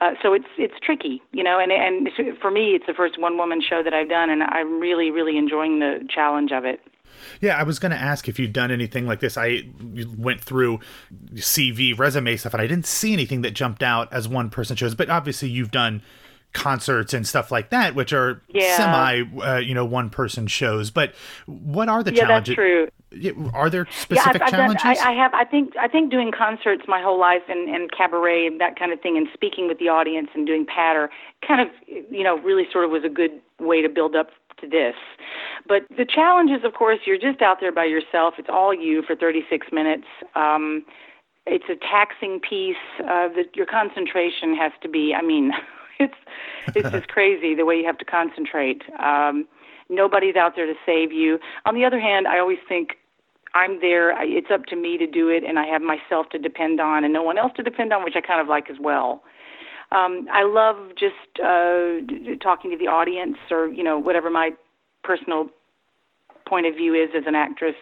Uh, 0.00 0.12
so 0.22 0.32
it's 0.32 0.46
it's 0.56 0.74
tricky, 0.82 1.22
you 1.32 1.44
know, 1.44 1.58
and 1.58 1.70
and 1.70 2.08
for 2.40 2.50
me, 2.50 2.70
it's 2.74 2.86
the 2.86 2.94
first 2.94 3.20
one 3.20 3.36
woman 3.36 3.60
show 3.60 3.82
that 3.82 3.92
I've 3.92 4.08
done, 4.08 4.30
and 4.30 4.42
I'm 4.42 4.80
really 4.80 5.10
really 5.10 5.36
enjoying 5.36 5.78
the 5.80 6.06
challenge 6.08 6.52
of 6.52 6.64
it. 6.64 6.80
Yeah, 7.40 7.56
I 7.58 7.64
was 7.64 7.78
going 7.78 7.92
to 7.92 7.98
ask 7.98 8.28
if 8.28 8.38
you'd 8.38 8.52
done 8.52 8.70
anything 8.70 9.06
like 9.06 9.20
this. 9.20 9.36
I 9.36 9.68
went 10.16 10.40
through 10.40 10.80
CV 11.34 11.98
resume 11.98 12.36
stuff, 12.36 12.54
and 12.54 12.62
I 12.62 12.66
didn't 12.66 12.86
see 12.86 13.12
anything 13.12 13.42
that 13.42 13.50
jumped 13.50 13.82
out 13.82 14.10
as 14.12 14.26
one 14.26 14.48
person 14.48 14.76
shows. 14.76 14.94
But 14.94 15.10
obviously, 15.10 15.50
you've 15.50 15.70
done 15.70 16.02
concerts 16.52 17.14
and 17.14 17.26
stuff 17.26 17.50
like 17.50 17.70
that, 17.70 17.94
which 17.94 18.12
are 18.12 18.42
yeah. 18.48 18.76
semi, 18.76 19.22
uh, 19.42 19.58
you 19.58 19.74
know, 19.74 19.84
one 19.84 20.10
person 20.10 20.46
shows. 20.46 20.90
But 20.90 21.14
what 21.46 21.88
are 21.88 22.02
the 22.02 22.14
yeah, 22.14 22.26
challenges? 22.26 22.56
that's 22.56 22.56
true. 22.56 22.88
Are 23.54 23.68
there 23.68 23.86
specific 23.90 24.40
yeah, 24.40 24.46
I've, 24.46 24.50
challenges? 24.50 24.82
I've 24.84 24.96
done, 24.96 25.06
I, 25.06 25.10
I 25.10 25.14
have. 25.14 25.34
I 25.34 25.44
think. 25.44 25.76
I 25.76 25.88
think 25.88 26.10
doing 26.10 26.30
concerts 26.30 26.82
my 26.86 27.02
whole 27.02 27.18
life 27.18 27.42
and, 27.48 27.68
and 27.68 27.90
cabaret 27.90 28.46
and 28.46 28.60
that 28.60 28.78
kind 28.78 28.92
of 28.92 29.00
thing, 29.00 29.16
and 29.16 29.26
speaking 29.34 29.66
with 29.66 29.78
the 29.78 29.88
audience 29.88 30.28
and 30.34 30.46
doing 30.46 30.64
patter, 30.64 31.10
kind 31.46 31.60
of, 31.60 31.68
you 31.88 32.22
know, 32.22 32.38
really 32.38 32.64
sort 32.70 32.84
of 32.84 32.90
was 32.90 33.02
a 33.04 33.08
good 33.08 33.32
way 33.58 33.82
to 33.82 33.88
build 33.88 34.14
up 34.14 34.28
to 34.60 34.68
this. 34.68 34.94
But 35.66 35.82
the 35.96 36.04
challenge 36.04 36.50
is, 36.50 36.64
of 36.64 36.74
course, 36.74 37.00
you're 37.04 37.18
just 37.18 37.42
out 37.42 37.58
there 37.60 37.72
by 37.72 37.84
yourself. 37.84 38.34
It's 38.38 38.48
all 38.50 38.72
you 38.72 39.02
for 39.02 39.16
36 39.16 39.66
minutes. 39.72 40.06
Um, 40.36 40.84
it's 41.46 41.64
a 41.68 41.76
taxing 41.76 42.40
piece. 42.40 42.76
Uh, 43.00 43.28
that 43.34 43.54
your 43.54 43.66
concentration 43.66 44.54
has 44.54 44.72
to 44.82 44.88
be. 44.88 45.14
I 45.14 45.22
mean, 45.22 45.52
it's 45.98 46.14
it's 46.74 46.90
just 46.90 47.08
crazy 47.16 47.56
the 47.56 47.64
way 47.64 47.74
you 47.76 47.86
have 47.86 47.98
to 47.98 48.04
concentrate. 48.04 48.82
Um, 49.02 49.48
nobody's 49.90 50.36
out 50.36 50.52
there 50.56 50.66
to 50.66 50.74
save 50.86 51.12
you. 51.12 51.38
On 51.66 51.74
the 51.74 51.84
other 51.84 52.00
hand, 52.00 52.26
I 52.26 52.38
always 52.38 52.58
think 52.68 52.90
I'm 53.54 53.80
there. 53.80 54.14
It's 54.22 54.50
up 54.52 54.64
to 54.66 54.76
me 54.76 54.96
to 54.98 55.06
do 55.06 55.28
it, 55.28 55.42
and 55.44 55.58
I 55.58 55.66
have 55.66 55.82
myself 55.82 56.28
to 56.30 56.38
depend 56.38 56.80
on, 56.80 57.04
and 57.04 57.12
no 57.12 57.22
one 57.22 57.36
else 57.36 57.52
to 57.56 57.62
depend 57.62 57.92
on, 57.92 58.04
which 58.04 58.14
I 58.16 58.20
kind 58.20 58.40
of 58.40 58.46
like 58.46 58.70
as 58.70 58.76
well. 58.80 59.22
Um, 59.92 60.28
I 60.32 60.44
love 60.44 60.90
just 60.90 61.42
uh, 61.42 62.38
talking 62.40 62.70
to 62.70 62.78
the 62.78 62.86
audience, 62.86 63.36
or 63.50 63.66
you 63.66 63.82
know, 63.82 63.98
whatever 63.98 64.30
my 64.30 64.50
personal 65.02 65.48
point 66.48 66.66
of 66.66 66.74
view 66.76 66.94
is 66.94 67.10
as 67.16 67.24
an 67.26 67.34
actress. 67.34 67.74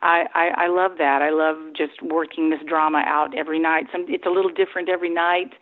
I, 0.00 0.24
I, 0.34 0.64
I 0.64 0.66
love 0.66 0.92
that. 0.98 1.22
I 1.22 1.30
love 1.30 1.56
just 1.76 2.02
working 2.02 2.50
this 2.50 2.58
drama 2.68 3.04
out 3.06 3.36
every 3.38 3.60
night. 3.60 3.86
Some, 3.92 4.06
it's 4.08 4.26
a 4.26 4.30
little 4.30 4.50
different 4.50 4.88
every 4.88 5.10
night 5.10 5.52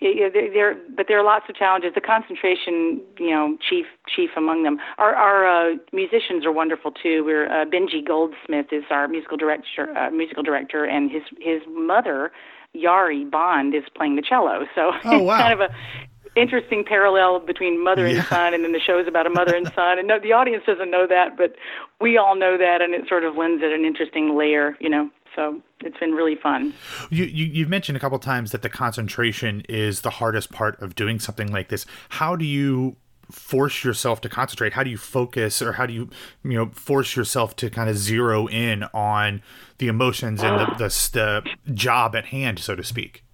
yeah, 0.00 0.28
there, 0.32 0.52
there, 0.52 0.76
but 0.96 1.06
there 1.08 1.18
are 1.18 1.24
lots 1.24 1.46
of 1.48 1.56
challenges. 1.56 1.92
The 1.94 2.00
concentration, 2.00 3.00
you 3.18 3.30
know, 3.30 3.58
chief 3.68 3.86
chief 4.06 4.30
among 4.36 4.62
them. 4.62 4.78
Our 4.96 5.14
our 5.14 5.46
uh, 5.46 5.76
musicians 5.92 6.46
are 6.46 6.52
wonderful 6.52 6.92
too. 6.92 7.24
We're 7.24 7.46
uh, 7.46 7.64
Benji 7.64 8.06
Goldsmith 8.06 8.66
is 8.70 8.84
our 8.90 9.08
musical 9.08 9.36
director, 9.36 9.96
uh, 9.96 10.10
musical 10.10 10.44
director, 10.44 10.84
and 10.84 11.10
his 11.10 11.22
his 11.40 11.62
mother, 11.68 12.30
Yari 12.76 13.28
Bond, 13.28 13.74
is 13.74 13.82
playing 13.96 14.14
the 14.14 14.22
cello. 14.22 14.66
So 14.74 14.92
oh, 15.04 15.18
wow. 15.22 15.34
it's 15.34 15.42
kind 15.42 15.52
of 15.52 15.60
a 15.60 15.74
interesting 16.36 16.84
parallel 16.84 17.40
between 17.40 17.82
mother 17.82 18.06
yeah. 18.06 18.18
and 18.18 18.26
son, 18.26 18.54
and 18.54 18.64
then 18.64 18.72
the 18.72 18.80
show's 18.80 19.08
about 19.08 19.26
a 19.26 19.30
mother 19.30 19.54
and 19.54 19.66
son. 19.74 19.98
And 19.98 20.06
no, 20.06 20.18
the 20.20 20.32
audience 20.32 20.64
doesn't 20.66 20.90
know 20.90 21.06
that, 21.08 21.36
but 21.36 21.56
we 22.00 22.16
all 22.16 22.36
know 22.36 22.56
that, 22.56 22.80
and 22.80 22.94
it 22.94 23.08
sort 23.08 23.24
of 23.24 23.36
lends 23.36 23.62
it 23.62 23.72
an 23.72 23.84
interesting 23.84 24.36
layer, 24.36 24.76
you 24.80 24.88
know. 24.88 25.10
So 25.34 25.60
it's 25.80 25.98
been 25.98 26.12
really 26.12 26.36
fun. 26.36 26.74
You, 27.10 27.24
you 27.24 27.64
have 27.64 27.70
mentioned 27.70 27.96
a 27.96 28.00
couple 28.00 28.18
times 28.18 28.50
that 28.52 28.62
the 28.62 28.68
concentration 28.68 29.62
is 29.68 30.00
the 30.00 30.10
hardest 30.10 30.50
part 30.50 30.80
of 30.80 30.94
doing 30.94 31.18
something 31.18 31.52
like 31.52 31.68
this. 31.68 31.86
How 32.10 32.36
do 32.36 32.44
you 32.44 32.96
force 33.30 33.84
yourself 33.84 34.20
to 34.22 34.28
concentrate? 34.28 34.72
How 34.72 34.82
do 34.82 34.90
you 34.90 34.96
focus, 34.96 35.60
or 35.60 35.72
how 35.72 35.86
do 35.86 35.92
you 35.92 36.10
you 36.42 36.54
know 36.54 36.70
force 36.70 37.16
yourself 37.16 37.56
to 37.56 37.70
kind 37.70 37.90
of 37.90 37.96
zero 37.96 38.46
in 38.48 38.84
on 38.94 39.42
the 39.78 39.88
emotions 39.88 40.42
and 40.42 40.58
the 40.58 40.74
the, 40.76 41.44
the 41.64 41.74
job 41.74 42.16
at 42.16 42.26
hand, 42.26 42.58
so 42.58 42.74
to 42.74 42.82
speak? 42.82 43.24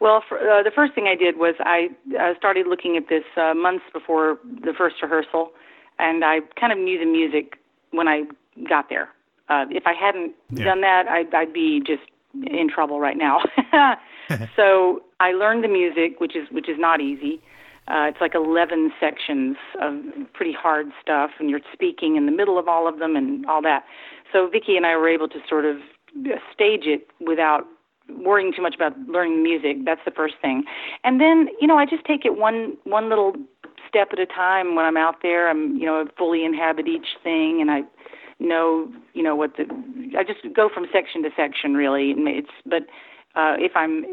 Well, 0.00 0.22
for, 0.26 0.38
uh, 0.38 0.62
the 0.62 0.70
first 0.74 0.94
thing 0.94 1.06
I 1.06 1.14
did 1.14 1.36
was 1.36 1.54
I 1.60 1.88
uh, 2.18 2.34
started 2.38 2.66
looking 2.66 2.96
at 2.96 3.08
this 3.08 3.24
uh, 3.36 3.52
months 3.54 3.84
before 3.92 4.38
the 4.44 4.72
first 4.76 4.96
rehearsal, 5.02 5.52
and 5.98 6.24
I 6.24 6.40
kind 6.58 6.72
of 6.72 6.78
knew 6.78 6.98
the 6.98 7.06
music 7.06 7.56
when 7.90 8.08
I 8.08 8.22
got 8.68 8.88
there. 8.88 9.10
Uh, 9.50 9.66
if 9.70 9.86
I 9.86 9.92
hadn't 9.92 10.32
Yeah. 10.50 10.64
done 10.64 10.80
that, 10.80 11.08
I'd, 11.08 11.34
I'd 11.34 11.52
be 11.52 11.80
just 11.80 12.02
in 12.46 12.68
trouble 12.68 13.00
right 13.00 13.16
now. 13.18 13.40
so 14.56 15.02
I 15.18 15.32
learned 15.32 15.64
the 15.64 15.68
music, 15.68 16.20
which 16.20 16.36
is 16.36 16.48
which 16.50 16.68
is 16.68 16.78
not 16.78 17.00
easy. 17.00 17.40
Uh, 17.88 18.06
it's 18.06 18.20
like 18.20 18.36
11 18.36 18.92
sections 19.00 19.56
of 19.80 19.94
pretty 20.32 20.52
hard 20.52 20.86
stuff, 21.02 21.30
and 21.40 21.50
you're 21.50 21.60
speaking 21.72 22.14
in 22.16 22.26
the 22.26 22.32
middle 22.32 22.56
of 22.56 22.68
all 22.68 22.86
of 22.86 23.00
them 23.00 23.16
and 23.16 23.44
all 23.46 23.60
that. 23.62 23.84
So 24.32 24.48
Vicky 24.48 24.76
and 24.76 24.86
I 24.86 24.96
were 24.96 25.08
able 25.08 25.26
to 25.28 25.40
sort 25.48 25.64
of 25.64 25.78
stage 26.54 26.84
it 26.86 27.08
without 27.18 27.66
worrying 28.08 28.52
too 28.54 28.62
much 28.62 28.76
about 28.76 28.96
learning 29.08 29.42
music. 29.42 29.84
That's 29.84 30.00
the 30.04 30.12
first 30.12 30.34
thing. 30.40 30.64
And 31.02 31.20
then, 31.20 31.48
you 31.60 31.66
know, 31.66 31.78
I 31.78 31.84
just 31.84 32.04
take 32.04 32.24
it 32.24 32.36
one 32.38 32.76
one 32.84 33.08
little 33.08 33.34
step 33.88 34.08
at 34.12 34.20
a 34.20 34.26
time 34.26 34.76
when 34.76 34.84
I'm 34.84 34.96
out 34.96 35.16
there. 35.22 35.50
I'm, 35.50 35.76
you 35.76 35.86
know, 35.86 36.00
I 36.00 36.04
fully 36.16 36.44
inhabit 36.44 36.86
each 36.86 37.16
thing 37.24 37.60
and 37.60 37.70
I 37.72 37.80
know, 38.48 38.90
you 39.14 39.22
know 39.22 39.36
what 39.36 39.56
the. 39.56 39.64
I 40.18 40.24
just 40.24 40.40
go 40.54 40.68
from 40.72 40.86
section 40.92 41.22
to 41.22 41.30
section 41.36 41.74
really. 41.74 42.14
It's 42.16 42.50
but 42.64 42.82
uh, 43.34 43.56
if 43.58 43.72
I'm 43.74 44.04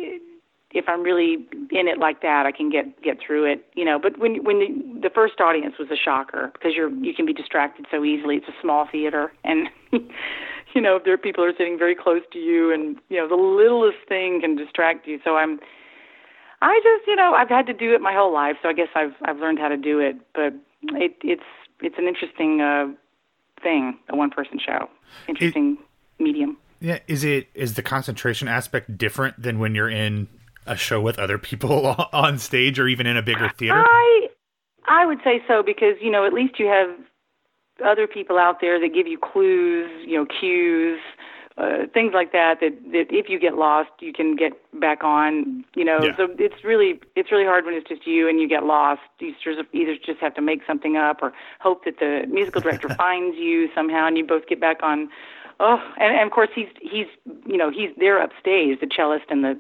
if 0.72 0.86
I'm 0.88 1.02
really 1.02 1.48
in 1.72 1.88
it 1.88 1.98
like 1.98 2.22
that, 2.22 2.46
I 2.46 2.52
can 2.52 2.70
get 2.70 3.02
get 3.02 3.18
through 3.26 3.52
it, 3.52 3.66
you 3.74 3.86
know. 3.86 3.98
But 4.02 4.20
when 4.20 4.44
when 4.44 4.60
the, 4.60 5.08
the 5.08 5.14
first 5.14 5.40
audience 5.40 5.76
was 5.80 5.90
a 5.92 5.96
shocker 5.96 6.52
because 6.54 6.74
you're 6.76 6.90
you 6.90 7.14
can 7.14 7.26
be 7.26 7.34
distracted 7.34 7.86
so 7.90 8.04
easily. 8.04 8.36
It's 8.36 8.48
a 8.48 8.62
small 8.62 8.88
theater, 8.92 9.32
and 9.44 9.70
you 9.92 10.82
know 10.82 11.00
there 11.04 11.14
are 11.14 11.18
people 11.18 11.44
are 11.44 11.54
sitting 11.58 11.78
very 11.78 11.96
close 11.96 12.22
to 12.34 12.40
you, 12.40 12.74
and 12.74 12.98
you 13.10 13.18
know 13.18 13.28
the 13.28 13.36
littlest 13.36 14.08
thing 14.10 14.42
can 14.42 14.56
distract 14.56 15.08
you. 15.08 15.20
So 15.24 15.38
I'm, 15.38 15.60
I 16.62 16.80
just 16.84 17.08
you 17.08 17.16
know 17.16 17.34
I've 17.34 17.50
had 17.50 17.66
to 17.68 17.74
do 17.74 17.96
it 17.96 18.02
my 18.02 18.14
whole 18.14 18.34
life, 18.34 18.58
so 18.62 18.68
I 18.68 18.74
guess 18.74 18.90
I've 18.94 19.16
I've 19.24 19.38
learned 19.38 19.60
how 19.60 19.70
to 19.70 19.78
do 19.78 20.00
it. 20.00 20.18
But 20.36 20.54
it 21.00 21.16
it's 21.24 21.48
it's 21.82 21.96
an 21.98 22.08
interesting 22.08 22.60
uh, 22.60 22.88
thing, 23.62 23.98
a 24.10 24.16
one 24.16 24.30
person 24.30 24.60
show, 24.64 24.90
interesting 25.28 25.78
it, 26.20 26.24
medium. 26.24 26.58
Yeah, 26.80 27.00
is 27.08 27.24
it 27.24 27.48
is 27.54 27.74
the 27.74 27.82
concentration 27.82 28.48
aspect 28.48 28.98
different 28.98 29.42
than 29.42 29.60
when 29.60 29.76
you're 29.76 29.90
in 29.90 30.28
a 30.66 30.76
show 30.76 31.02
with 31.02 31.18
other 31.18 31.38
people 31.38 31.88
on 32.14 32.38
stage 32.38 32.80
or 32.80 32.88
even 32.88 33.08
in 33.08 33.18
a 33.18 33.22
bigger 33.22 33.50
theater? 33.58 33.84
I 33.86 34.28
I 34.88 35.06
would 35.06 35.20
say 35.24 35.42
so 35.48 35.64
because 35.64 35.96
you 36.02 36.12
know 36.12 36.26
at 36.26 36.34
least 36.34 36.60
you 36.60 36.68
have 36.68 36.90
other 37.86 38.08
people 38.08 38.38
out 38.38 38.60
there 38.62 38.80
that 38.80 38.94
give 38.94 39.08
you 39.08 39.18
clues, 39.18 39.90
you 40.06 40.18
know, 40.18 40.26
cues, 40.26 41.00
uh, 41.58 41.88
things 41.92 42.14
like 42.14 42.32
that, 42.34 42.60
that. 42.62 42.72
That 42.92 43.08
if 43.10 43.30
you 43.30 43.40
get 43.40 43.56
lost, 43.56 43.90
you 44.00 44.14
can 44.14 44.36
get 44.36 44.54
back 44.80 45.04
on. 45.04 45.66
You 45.76 45.86
know, 45.86 46.04
yeah. 46.04 46.16
so 46.16 46.28
it's 46.38 46.64
really 46.64 47.00
it's 47.16 47.32
really 47.32 47.46
hard 47.46 47.66
when 47.66 47.74
it's 47.74 47.88
just 47.88 48.06
you 48.06 48.30
and 48.30 48.40
you 48.40 48.48
get 48.48 48.64
lost. 48.64 49.02
You 49.20 49.34
either 49.74 49.96
just 50.06 50.20
have 50.20 50.36
to 50.36 50.42
make 50.42 50.62
something 50.68 50.98
up 50.98 51.22
or 51.22 51.34
hope 51.60 51.86
that 51.86 52.00
the 52.00 52.26
musical 52.30 52.62
director 52.62 52.90
finds 52.96 53.38
you 53.38 53.70
somehow 53.74 54.08
and 54.08 54.18
you 54.18 54.26
both 54.26 54.48
get 54.48 54.62
back 54.62 54.84
on. 54.84 55.10
Oh, 55.60 55.80
and, 56.00 56.16
and 56.16 56.28
of 56.28 56.32
course 56.32 56.50
he's 56.54 56.70
he's 56.80 57.08
you 57.48 57.58
know 57.58 57.72
he's 57.72 57.90
there 57.98 58.22
upstage, 58.22 58.80
the 58.80 58.88
cellist 58.96 59.26
and 59.30 59.44
the 59.44 59.60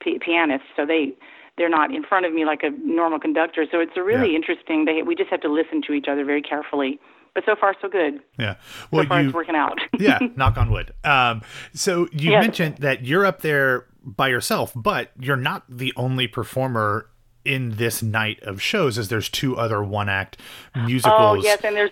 p- 0.00 0.18
pianists, 0.18 0.68
so 0.76 0.84
they 0.84 1.14
they're 1.56 1.70
not 1.70 1.94
in 1.94 2.02
front 2.02 2.26
of 2.26 2.34
me 2.34 2.44
like 2.44 2.62
a 2.62 2.70
normal 2.84 3.18
conductor. 3.18 3.64
So 3.70 3.80
it's 3.80 3.96
a 3.96 4.02
really 4.02 4.30
yeah. 4.30 4.36
interesting. 4.36 4.84
They 4.84 5.02
we 5.02 5.14
just 5.14 5.30
have 5.30 5.40
to 5.40 5.52
listen 5.52 5.80
to 5.86 5.94
each 5.94 6.06
other 6.06 6.24
very 6.24 6.42
carefully. 6.42 7.00
But 7.34 7.44
so 7.46 7.54
far, 7.54 7.74
so 7.80 7.88
good. 7.88 8.20
Yeah. 8.38 8.56
Well, 8.90 9.04
so 9.04 9.08
far, 9.08 9.20
you, 9.20 9.28
it's 9.28 9.34
working 9.34 9.54
out. 9.54 9.78
yeah. 9.98 10.18
Knock 10.36 10.56
on 10.58 10.70
wood. 10.70 10.92
Um, 11.04 11.42
so 11.72 12.08
you 12.12 12.32
yes. 12.32 12.42
mentioned 12.42 12.78
that 12.78 13.04
you're 13.04 13.24
up 13.24 13.42
there 13.42 13.86
by 14.02 14.28
yourself, 14.28 14.72
but 14.74 15.10
you're 15.18 15.36
not 15.36 15.64
the 15.68 15.92
only 15.96 16.26
performer 16.26 17.06
in 17.44 17.76
this 17.76 18.02
night 18.02 18.42
of 18.42 18.60
shows, 18.60 18.98
as 18.98 19.08
there's 19.08 19.28
two 19.28 19.56
other 19.56 19.82
one 19.82 20.08
act 20.08 20.38
musicals. 20.74 21.38
Oh 21.38 21.42
yes, 21.42 21.60
and 21.64 21.74
there's 21.74 21.90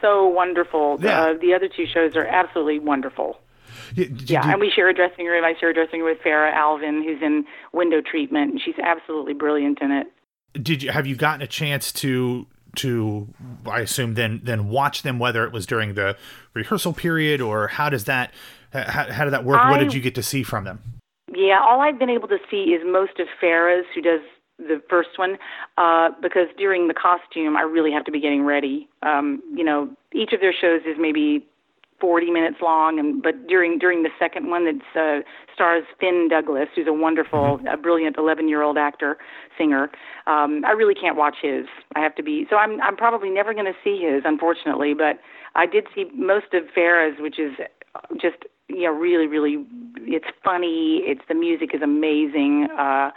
so 0.00 0.26
wonderful. 0.28 0.98
Yeah. 1.00 1.22
Uh, 1.22 1.34
the 1.40 1.54
other 1.54 1.68
two 1.68 1.86
shows 1.86 2.14
are 2.14 2.26
absolutely 2.26 2.78
wonderful. 2.78 3.38
Yeah, 3.94 4.06
yeah 4.26 4.50
and 4.50 4.60
we 4.60 4.70
share 4.70 4.88
a 4.88 4.94
dressing 4.94 5.26
room. 5.26 5.44
I 5.44 5.54
share 5.58 5.70
a 5.70 5.74
dressing 5.74 6.00
room 6.00 6.10
with 6.16 6.24
Farah 6.24 6.52
Alvin, 6.52 7.02
who's 7.02 7.22
in 7.22 7.44
window 7.72 8.00
treatment, 8.00 8.52
and 8.52 8.60
she's 8.60 8.78
absolutely 8.82 9.34
brilliant 9.34 9.80
in 9.80 9.90
it. 9.90 10.06
Did 10.60 10.82
you 10.82 10.92
have 10.92 11.06
you 11.06 11.16
gotten 11.16 11.42
a 11.42 11.46
chance 11.46 11.90
to 11.92 12.46
to 12.76 13.28
I 13.66 13.80
assume 13.80 14.14
then 14.14 14.40
then 14.44 14.68
watch 14.68 15.02
them 15.02 15.18
whether 15.18 15.44
it 15.44 15.52
was 15.52 15.66
during 15.66 15.94
the 15.94 16.16
rehearsal 16.54 16.92
period 16.92 17.40
or 17.40 17.68
how 17.68 17.88
does 17.88 18.04
that 18.04 18.32
how, 18.72 19.10
how 19.10 19.24
did 19.24 19.32
that 19.32 19.44
work? 19.44 19.60
I, 19.60 19.70
what 19.70 19.78
did 19.78 19.94
you 19.94 20.00
get 20.00 20.14
to 20.16 20.22
see 20.22 20.42
from 20.42 20.64
them? 20.64 20.80
Yeah, 21.34 21.60
all 21.60 21.80
I've 21.80 21.98
been 21.98 22.10
able 22.10 22.28
to 22.28 22.38
see 22.50 22.74
is 22.74 22.82
most 22.84 23.18
of 23.18 23.26
Farah's, 23.42 23.86
who 23.94 24.02
does 24.02 24.20
the 24.58 24.80
first 24.88 25.10
one, 25.16 25.36
uh, 25.78 26.10
because 26.22 26.46
during 26.56 26.86
the 26.88 26.94
costume, 26.94 27.56
I 27.56 27.62
really 27.62 27.90
have 27.92 28.04
to 28.04 28.12
be 28.12 28.20
getting 28.20 28.44
ready. 28.44 28.88
Um, 29.02 29.42
you 29.54 29.64
know, 29.64 29.90
each 30.12 30.32
of 30.32 30.40
their 30.40 30.52
shows 30.52 30.82
is 30.86 30.96
maybe 30.98 31.44
40 32.00 32.30
minutes 32.30 32.56
long 32.60 32.98
and 32.98 33.22
but 33.22 33.46
during 33.46 33.78
during 33.78 34.02
the 34.02 34.10
second 34.18 34.50
one 34.50 34.64
that 34.64 35.00
uh, 35.00 35.22
stars 35.52 35.84
Finn 36.00 36.28
Douglas 36.28 36.68
who's 36.74 36.86
a 36.86 36.92
wonderful 36.92 37.58
mm-hmm. 37.58 37.66
a 37.66 37.76
brilliant 37.76 38.16
11 38.18 38.48
year 38.48 38.62
old 38.62 38.76
actor 38.76 39.16
singer 39.56 39.90
um 40.26 40.64
I 40.64 40.72
really 40.72 40.94
can't 40.94 41.16
watch 41.16 41.36
his 41.40 41.66
I 41.94 42.00
have 42.00 42.14
to 42.16 42.22
be 42.22 42.46
so 42.50 42.56
I'm 42.56 42.80
I'm 42.80 42.96
probably 42.96 43.30
never 43.30 43.52
going 43.54 43.66
to 43.66 43.76
see 43.82 44.00
his 44.02 44.22
unfortunately 44.24 44.94
but 44.94 45.20
I 45.54 45.66
did 45.66 45.86
see 45.94 46.06
most 46.14 46.52
of 46.52 46.64
Farah's 46.76 47.20
which 47.20 47.38
is 47.38 47.52
just 48.20 48.36
you 48.68 48.82
know 48.82 48.92
really 48.92 49.26
really 49.26 49.64
it's 49.98 50.26
funny 50.44 51.02
it's 51.04 51.22
the 51.28 51.34
music 51.34 51.70
is 51.74 51.82
amazing 51.82 52.68
uh 52.78 53.10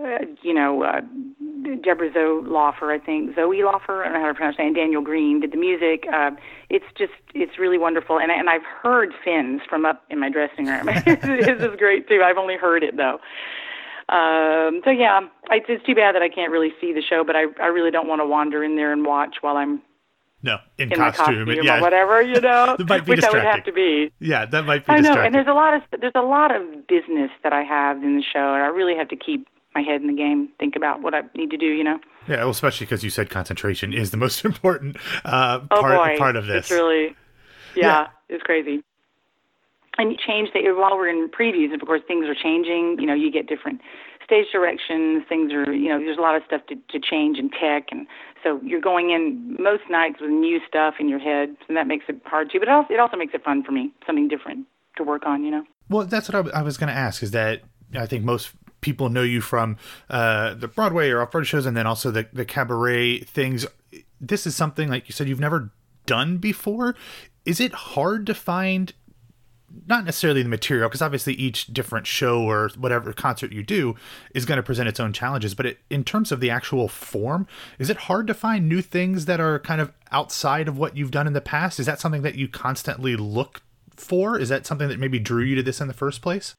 uh, 0.00 0.18
you 0.42 0.54
know, 0.54 0.82
uh, 0.82 1.00
Deborah 1.82 2.12
Zoe 2.12 2.42
Laufer, 2.42 2.92
I 2.92 2.98
think 2.98 3.34
Zoe 3.34 3.62
Laufer, 3.62 4.02
I 4.02 4.04
don't 4.04 4.14
know 4.14 4.20
how 4.20 4.28
to 4.28 4.34
pronounce 4.34 4.56
that, 4.56 4.66
and 4.66 4.74
Daniel 4.74 5.02
Green 5.02 5.40
did 5.40 5.52
the 5.52 5.58
music. 5.58 6.06
Uh, 6.12 6.30
it's 6.70 6.86
just, 6.96 7.12
it's 7.34 7.58
really 7.58 7.78
wonderful, 7.78 8.18
and 8.18 8.30
and 8.30 8.48
I've 8.48 8.64
heard 8.64 9.12
Finn's 9.24 9.60
from 9.68 9.84
up 9.84 10.02
in 10.10 10.18
my 10.18 10.30
dressing 10.30 10.66
room. 10.66 10.86
this 11.06 11.60
is 11.60 11.76
great 11.78 12.08
too. 12.08 12.22
I've 12.24 12.38
only 12.38 12.56
heard 12.56 12.82
it 12.82 12.96
though. 12.96 13.18
Um, 14.08 14.80
so 14.84 14.90
yeah, 14.90 15.20
it's, 15.50 15.66
it's 15.68 15.84
too 15.84 15.94
bad 15.94 16.14
that 16.14 16.22
I 16.22 16.28
can't 16.28 16.50
really 16.50 16.72
see 16.80 16.92
the 16.92 17.02
show, 17.02 17.22
but 17.24 17.36
I 17.36 17.44
I 17.60 17.66
really 17.66 17.90
don't 17.90 18.08
want 18.08 18.20
to 18.20 18.26
wander 18.26 18.64
in 18.64 18.76
there 18.76 18.92
and 18.92 19.04
watch 19.04 19.36
while 19.42 19.56
I'm 19.56 19.82
no, 20.42 20.58
in, 20.76 20.90
in 20.90 20.98
costume, 20.98 21.46
costume 21.46 21.64
yeah. 21.64 21.78
or 21.78 21.80
whatever, 21.80 22.20
you 22.20 22.40
know, 22.40 22.76
which 22.78 23.24
I 23.24 23.30
would 23.30 23.42
have 23.44 23.64
to 23.64 23.72
be. 23.72 24.10
Yeah, 24.18 24.44
that 24.46 24.64
might 24.64 24.86
be. 24.86 24.92
I 24.92 25.00
know, 25.00 25.14
and 25.14 25.34
there's 25.34 25.46
a 25.46 25.52
lot 25.52 25.74
of 25.74 25.82
there's 26.00 26.12
a 26.14 26.22
lot 26.22 26.54
of 26.54 26.86
business 26.88 27.30
that 27.42 27.52
I 27.52 27.62
have 27.62 28.02
in 28.02 28.16
the 28.16 28.22
show, 28.22 28.54
and 28.54 28.62
I 28.62 28.68
really 28.68 28.96
have 28.96 29.08
to 29.08 29.16
keep 29.16 29.46
my 29.74 29.82
head 29.82 30.00
in 30.00 30.06
the 30.06 30.14
game, 30.14 30.48
think 30.58 30.76
about 30.76 31.02
what 31.02 31.14
I 31.14 31.22
need 31.34 31.50
to 31.50 31.56
do, 31.56 31.66
you 31.66 31.84
know. 31.84 31.98
Yeah, 32.28 32.36
well, 32.36 32.50
especially 32.50 32.86
because 32.86 33.02
you 33.02 33.10
said 33.10 33.30
concentration 33.30 33.92
is 33.92 34.10
the 34.10 34.16
most 34.26 34.44
important 34.44 34.96
uh, 35.24 35.60
oh 35.70 35.80
part 35.80 35.98
boy, 35.98 36.18
part 36.18 36.36
of 36.36 36.46
this. 36.46 36.66
It's 36.66 36.70
really, 36.70 37.16
yeah, 37.74 37.82
yeah. 37.86 38.06
it's 38.28 38.42
crazy. 38.42 38.82
And 39.98 40.10
you 40.10 40.16
change 40.16 40.48
the 40.54 40.60
while 40.72 40.96
we're 40.96 41.08
in 41.08 41.28
previews, 41.28 41.74
of 41.74 41.86
course, 41.86 42.00
things 42.08 42.26
are 42.26 42.34
changing. 42.34 42.96
You 42.98 43.06
know, 43.06 43.14
you 43.14 43.30
get 43.30 43.46
different 43.46 43.82
stage 44.24 44.46
directions. 44.50 45.24
Things 45.28 45.52
are, 45.52 45.70
you 45.72 45.90
know, 45.90 45.98
there's 45.98 46.16
a 46.16 46.22
lot 46.22 46.34
of 46.34 46.42
stuff 46.46 46.62
to, 46.68 46.76
to 46.76 46.98
change 46.98 47.38
in 47.38 47.50
tech, 47.50 47.88
and 47.90 48.06
so 48.42 48.60
you're 48.64 48.80
going 48.80 49.10
in 49.10 49.56
most 49.62 49.82
nights 49.90 50.16
with 50.20 50.30
new 50.30 50.60
stuff 50.66 50.94
in 50.98 51.08
your 51.08 51.18
head, 51.18 51.56
and 51.68 51.76
that 51.76 51.86
makes 51.86 52.06
it 52.08 52.16
hard 52.24 52.50
too. 52.50 52.58
But 52.58 52.68
it 52.68 52.72
also, 52.72 52.94
it 52.94 53.00
also 53.00 53.16
makes 53.16 53.34
it 53.34 53.44
fun 53.44 53.62
for 53.62 53.72
me, 53.72 53.92
something 54.06 54.28
different 54.28 54.66
to 54.96 55.04
work 55.04 55.26
on. 55.26 55.44
You 55.44 55.50
know. 55.50 55.64
Well, 55.88 56.06
that's 56.06 56.30
what 56.30 56.54
I, 56.54 56.60
I 56.60 56.62
was 56.62 56.78
going 56.78 56.88
to 56.88 56.98
ask. 56.98 57.22
Is 57.22 57.32
that 57.32 57.62
I 57.94 58.06
think 58.06 58.24
most 58.24 58.52
people 58.82 59.08
know 59.08 59.22
you 59.22 59.40
from 59.40 59.78
uh, 60.10 60.52
the 60.52 60.68
Broadway 60.68 61.08
or 61.08 61.22
off-Broadway 61.22 61.46
shows, 61.46 61.64
and 61.64 61.74
then 61.74 61.86
also 61.86 62.10
the 62.10 62.28
the 62.34 62.44
cabaret 62.44 63.20
things. 63.20 63.64
This 64.20 64.46
is 64.46 64.54
something 64.54 64.90
like 64.90 65.08
you 65.08 65.14
said 65.14 65.26
you've 65.26 65.40
never 65.40 65.72
done 66.04 66.36
before. 66.36 66.94
Is 67.46 67.58
it 67.60 67.72
hard 67.72 68.26
to 68.26 68.34
find? 68.34 68.92
Not 69.86 70.04
necessarily 70.04 70.42
the 70.42 70.50
material, 70.50 70.90
because 70.90 71.00
obviously 71.00 71.32
each 71.32 71.68
different 71.68 72.06
show 72.06 72.42
or 72.42 72.68
whatever 72.76 73.10
concert 73.14 73.52
you 73.52 73.62
do 73.62 73.94
is 74.34 74.44
going 74.44 74.58
to 74.58 74.62
present 74.62 74.86
its 74.86 75.00
own 75.00 75.14
challenges. 75.14 75.54
But 75.54 75.64
it, 75.64 75.78
in 75.88 76.04
terms 76.04 76.30
of 76.30 76.40
the 76.40 76.50
actual 76.50 76.88
form, 76.88 77.46
is 77.78 77.88
it 77.88 77.96
hard 77.96 78.26
to 78.26 78.34
find 78.34 78.68
new 78.68 78.82
things 78.82 79.24
that 79.24 79.40
are 79.40 79.58
kind 79.58 79.80
of 79.80 79.90
outside 80.10 80.68
of 80.68 80.76
what 80.76 80.98
you've 80.98 81.10
done 81.10 81.26
in 81.26 81.32
the 81.32 81.40
past? 81.40 81.80
Is 81.80 81.86
that 81.86 82.00
something 82.00 82.20
that 82.20 82.34
you 82.34 82.48
constantly 82.48 83.16
look 83.16 83.62
for? 83.96 84.38
Is 84.38 84.50
that 84.50 84.66
something 84.66 84.88
that 84.88 84.98
maybe 84.98 85.18
drew 85.18 85.42
you 85.42 85.54
to 85.54 85.62
this 85.62 85.80
in 85.80 85.88
the 85.88 85.94
first 85.94 86.20
place? 86.20 86.54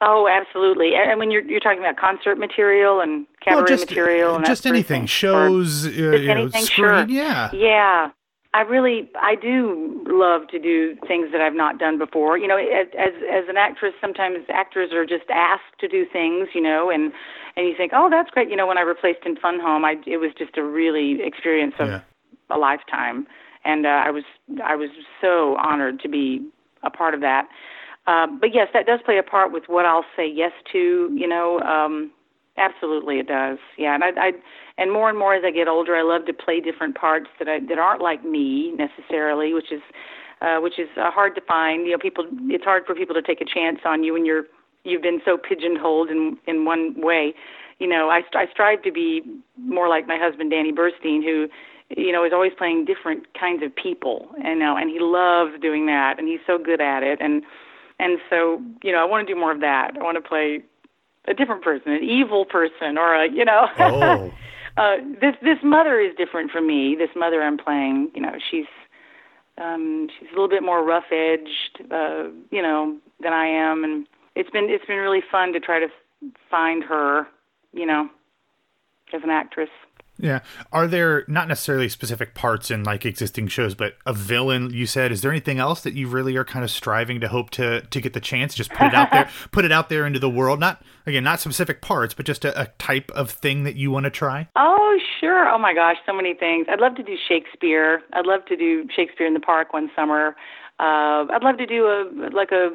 Oh, 0.00 0.28
absolutely. 0.28 0.92
And 0.94 1.18
when 1.18 1.30
you're 1.30 1.42
you're 1.42 1.60
talking 1.60 1.78
about 1.78 1.96
concert 1.96 2.38
material 2.38 3.00
and 3.00 3.26
cabaret 3.42 3.56
well, 3.56 3.66
just, 3.66 3.88
material, 3.88 4.36
and 4.36 4.44
just 4.44 4.66
anything, 4.66 5.06
shows, 5.06 5.86
uh, 5.86 5.90
just 5.90 6.28
anything, 6.28 6.60
know, 6.60 6.66
sure. 6.66 7.06
yeah, 7.08 7.50
yeah. 7.52 8.10
I 8.52 8.60
really, 8.60 9.10
I 9.20 9.34
do 9.34 10.02
love 10.06 10.48
to 10.48 10.58
do 10.58 10.96
things 11.06 11.30
that 11.32 11.42
I've 11.42 11.54
not 11.54 11.78
done 11.78 11.98
before. 11.98 12.38
You 12.38 12.46
know, 12.46 12.56
as 12.56 12.88
as 12.96 13.44
an 13.48 13.56
actress, 13.56 13.94
sometimes 14.00 14.38
actors 14.48 14.92
are 14.92 15.04
just 15.04 15.28
asked 15.30 15.78
to 15.80 15.88
do 15.88 16.04
things. 16.10 16.48
You 16.54 16.62
know, 16.62 16.90
and 16.90 17.12
and 17.56 17.66
you 17.66 17.74
think, 17.74 17.92
oh, 17.94 18.08
that's 18.10 18.30
great. 18.30 18.50
You 18.50 18.56
know, 18.56 18.66
when 18.66 18.78
I 18.78 18.82
replaced 18.82 19.20
in 19.24 19.36
Fun 19.36 19.60
Home, 19.60 19.84
I 19.84 19.96
it 20.06 20.18
was 20.18 20.32
just 20.36 20.58
a 20.58 20.62
really 20.62 21.18
experience 21.22 21.74
of 21.78 21.88
yeah. 21.88 22.00
a 22.50 22.58
lifetime, 22.58 23.26
and 23.64 23.86
uh, 23.86 23.90
I 23.90 24.10
was 24.10 24.24
I 24.62 24.76
was 24.76 24.90
so 25.22 25.56
honored 25.56 26.00
to 26.00 26.08
be 26.08 26.46
a 26.82 26.90
part 26.90 27.14
of 27.14 27.20
that. 27.20 27.48
Um, 28.06 28.38
but 28.40 28.54
yes, 28.54 28.68
that 28.72 28.86
does 28.86 29.00
play 29.04 29.18
a 29.18 29.22
part 29.22 29.52
with 29.52 29.64
what 29.66 29.84
I'll 29.84 30.04
say 30.16 30.28
yes 30.28 30.52
to. 30.72 31.10
You 31.14 31.28
know, 31.28 31.60
um, 31.60 32.12
absolutely 32.56 33.18
it 33.18 33.26
does. 33.26 33.58
Yeah, 33.76 33.94
and 33.94 34.04
I, 34.04 34.08
I 34.16 34.32
and 34.78 34.92
more 34.92 35.08
and 35.08 35.18
more 35.18 35.34
as 35.34 35.42
I 35.44 35.50
get 35.50 35.68
older, 35.68 35.96
I 35.96 36.02
love 36.02 36.26
to 36.26 36.32
play 36.32 36.60
different 36.60 36.96
parts 36.96 37.28
that 37.38 37.48
I, 37.48 37.60
that 37.68 37.78
aren't 37.78 38.02
like 38.02 38.24
me 38.24 38.72
necessarily, 38.72 39.54
which 39.54 39.72
is 39.72 39.82
uh, 40.40 40.58
which 40.58 40.78
is 40.78 40.88
uh, 40.96 41.10
hard 41.10 41.34
to 41.34 41.40
find. 41.40 41.86
You 41.86 41.92
know, 41.92 41.98
people 41.98 42.26
it's 42.48 42.64
hard 42.64 42.84
for 42.86 42.94
people 42.94 43.14
to 43.14 43.22
take 43.22 43.40
a 43.40 43.44
chance 43.44 43.80
on 43.84 44.02
you 44.02 44.12
when 44.12 44.24
you're 44.24 44.44
you've 44.84 45.02
been 45.02 45.20
so 45.24 45.36
pigeonholed 45.36 46.10
in 46.10 46.38
in 46.46 46.64
one 46.64 46.94
way. 46.96 47.34
You 47.78 47.88
know, 47.88 48.08
I, 48.08 48.22
I 48.32 48.46
strive 48.50 48.82
to 48.84 48.92
be 48.92 49.22
more 49.58 49.88
like 49.88 50.06
my 50.06 50.18
husband 50.18 50.50
Danny 50.50 50.72
Burstein, 50.72 51.22
who 51.22 51.48
you 51.96 52.12
know 52.12 52.24
is 52.24 52.32
always 52.32 52.52
playing 52.56 52.84
different 52.84 53.26
kinds 53.38 53.62
of 53.62 53.74
people. 53.74 54.28
And 54.42 54.60
know, 54.60 54.76
and 54.76 54.90
he 54.90 54.98
loves 55.00 55.60
doing 55.60 55.86
that, 55.86 56.18
and 56.18 56.28
he's 56.28 56.40
so 56.46 56.58
good 56.58 56.80
at 56.80 57.02
it. 57.02 57.18
And 57.20 57.42
and 57.98 58.18
so, 58.30 58.62
you 58.82 58.92
know, 58.92 59.00
I 59.00 59.04
want 59.04 59.26
to 59.26 59.34
do 59.34 59.38
more 59.38 59.52
of 59.52 59.60
that. 59.60 59.92
I 59.98 60.02
want 60.02 60.16
to 60.22 60.28
play 60.28 60.62
a 61.26 61.34
different 61.34 61.62
person, 61.62 61.92
an 61.92 62.04
evil 62.04 62.44
person, 62.44 62.98
or 62.98 63.14
a, 63.14 63.30
you 63.30 63.44
know. 63.44 63.66
Oh. 63.78 64.32
uh, 64.76 64.96
this 65.20 65.34
this 65.42 65.58
mother 65.62 65.98
is 66.00 66.14
different 66.16 66.50
from 66.50 66.66
me. 66.66 66.94
This 66.96 67.10
mother 67.16 67.42
I'm 67.42 67.58
playing, 67.58 68.10
you 68.14 68.20
know, 68.22 68.36
she's 68.50 68.66
Um, 69.58 70.08
she's 70.12 70.28
a 70.28 70.32
little 70.32 70.48
bit 70.48 70.62
more 70.62 70.84
rough 70.84 71.10
edged, 71.10 71.80
uh, 71.90 72.24
you 72.50 72.60
know, 72.60 72.98
than 73.22 73.32
I 73.32 73.46
am, 73.46 73.84
and 73.84 74.06
it's 74.34 74.50
been 74.50 74.68
it's 74.68 74.84
been 74.84 74.98
really 74.98 75.22
fun 75.32 75.52
to 75.54 75.60
try 75.60 75.78
to 75.80 75.88
find 76.50 76.84
her, 76.84 77.26
you 77.72 77.86
know, 77.86 78.10
as 79.14 79.22
an 79.22 79.30
actress. 79.30 79.70
Yeah. 80.18 80.40
Are 80.72 80.86
there 80.86 81.24
not 81.28 81.48
necessarily 81.48 81.88
specific 81.88 82.34
parts 82.34 82.70
in 82.70 82.84
like 82.84 83.04
existing 83.04 83.48
shows, 83.48 83.74
but 83.74 83.96
a 84.06 84.12
villain 84.12 84.70
you 84.72 84.86
said, 84.86 85.12
is 85.12 85.20
there 85.20 85.30
anything 85.30 85.58
else 85.58 85.82
that 85.82 85.94
you 85.94 86.08
really 86.08 86.36
are 86.36 86.44
kind 86.44 86.64
of 86.64 86.70
striving 86.70 87.20
to 87.20 87.28
hope 87.28 87.50
to 87.50 87.82
to 87.82 88.00
get 88.00 88.14
the 88.14 88.20
chance? 88.20 88.54
Just 88.54 88.70
put 88.70 88.86
it 88.88 88.94
out 88.94 89.10
there 89.10 89.28
put 89.52 89.64
it 89.64 89.72
out 89.72 89.88
there 89.88 90.06
into 90.06 90.18
the 90.18 90.30
world. 90.30 90.58
Not 90.58 90.82
again, 91.06 91.24
not 91.24 91.40
specific 91.40 91.82
parts, 91.82 92.14
but 92.14 92.24
just 92.24 92.44
a, 92.44 92.60
a 92.60 92.66
type 92.78 93.10
of 93.10 93.30
thing 93.30 93.64
that 93.64 93.76
you 93.76 93.90
want 93.90 94.04
to 94.04 94.10
try? 94.10 94.48
Oh 94.56 94.98
sure. 95.20 95.48
Oh 95.48 95.58
my 95.58 95.74
gosh, 95.74 95.96
so 96.06 96.12
many 96.12 96.34
things. 96.34 96.66
I'd 96.70 96.80
love 96.80 96.94
to 96.96 97.02
do 97.02 97.16
Shakespeare. 97.28 98.00
I'd 98.12 98.26
love 98.26 98.44
to 98.46 98.56
do 98.56 98.88
Shakespeare 98.94 99.26
in 99.26 99.34
the 99.34 99.40
Park 99.40 99.72
one 99.72 99.90
summer. 99.94 100.34
Uh, 100.78 101.24
I'd 101.32 101.42
love 101.42 101.56
to 101.58 101.66
do 101.66 101.86
a 101.86 102.30
like 102.32 102.52
a 102.52 102.70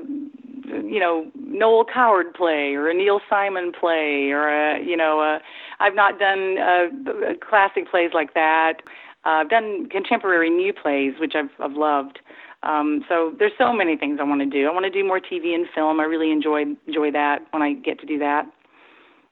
you 0.65 0.99
know 0.99 1.29
Noel 1.35 1.85
Coward 1.85 2.33
play 2.33 2.73
or 2.73 2.89
a 2.89 2.93
Neil 2.93 3.19
Simon 3.29 3.71
play 3.77 4.31
or 4.31 4.47
a 4.47 4.83
you 4.83 4.97
know 4.97 5.19
a, 5.21 5.39
I've 5.79 5.95
not 5.95 6.17
done 6.17 6.57
uh, 6.57 7.33
classic 7.47 7.89
plays 7.89 8.11
like 8.13 8.33
that. 8.33 8.81
Uh, 9.23 9.41
I've 9.41 9.49
done 9.49 9.87
contemporary 9.89 10.49
new 10.49 10.73
plays, 10.73 11.13
which 11.19 11.33
I've 11.35 11.51
I've 11.59 11.77
loved. 11.77 12.19
Um, 12.63 13.03
so 13.09 13.33
there's 13.37 13.53
so 13.57 13.73
many 13.73 13.97
things 13.97 14.19
I 14.19 14.23
want 14.23 14.41
to 14.41 14.45
do. 14.45 14.67
I 14.67 14.73
want 14.73 14.85
to 14.85 14.91
do 14.91 15.03
more 15.05 15.19
TV 15.19 15.55
and 15.55 15.67
film. 15.73 15.99
I 15.99 16.03
really 16.03 16.31
enjoy 16.31 16.63
enjoy 16.87 17.11
that 17.11 17.45
when 17.51 17.61
I 17.61 17.73
get 17.73 17.99
to 17.99 18.05
do 18.05 18.17
that. 18.19 18.45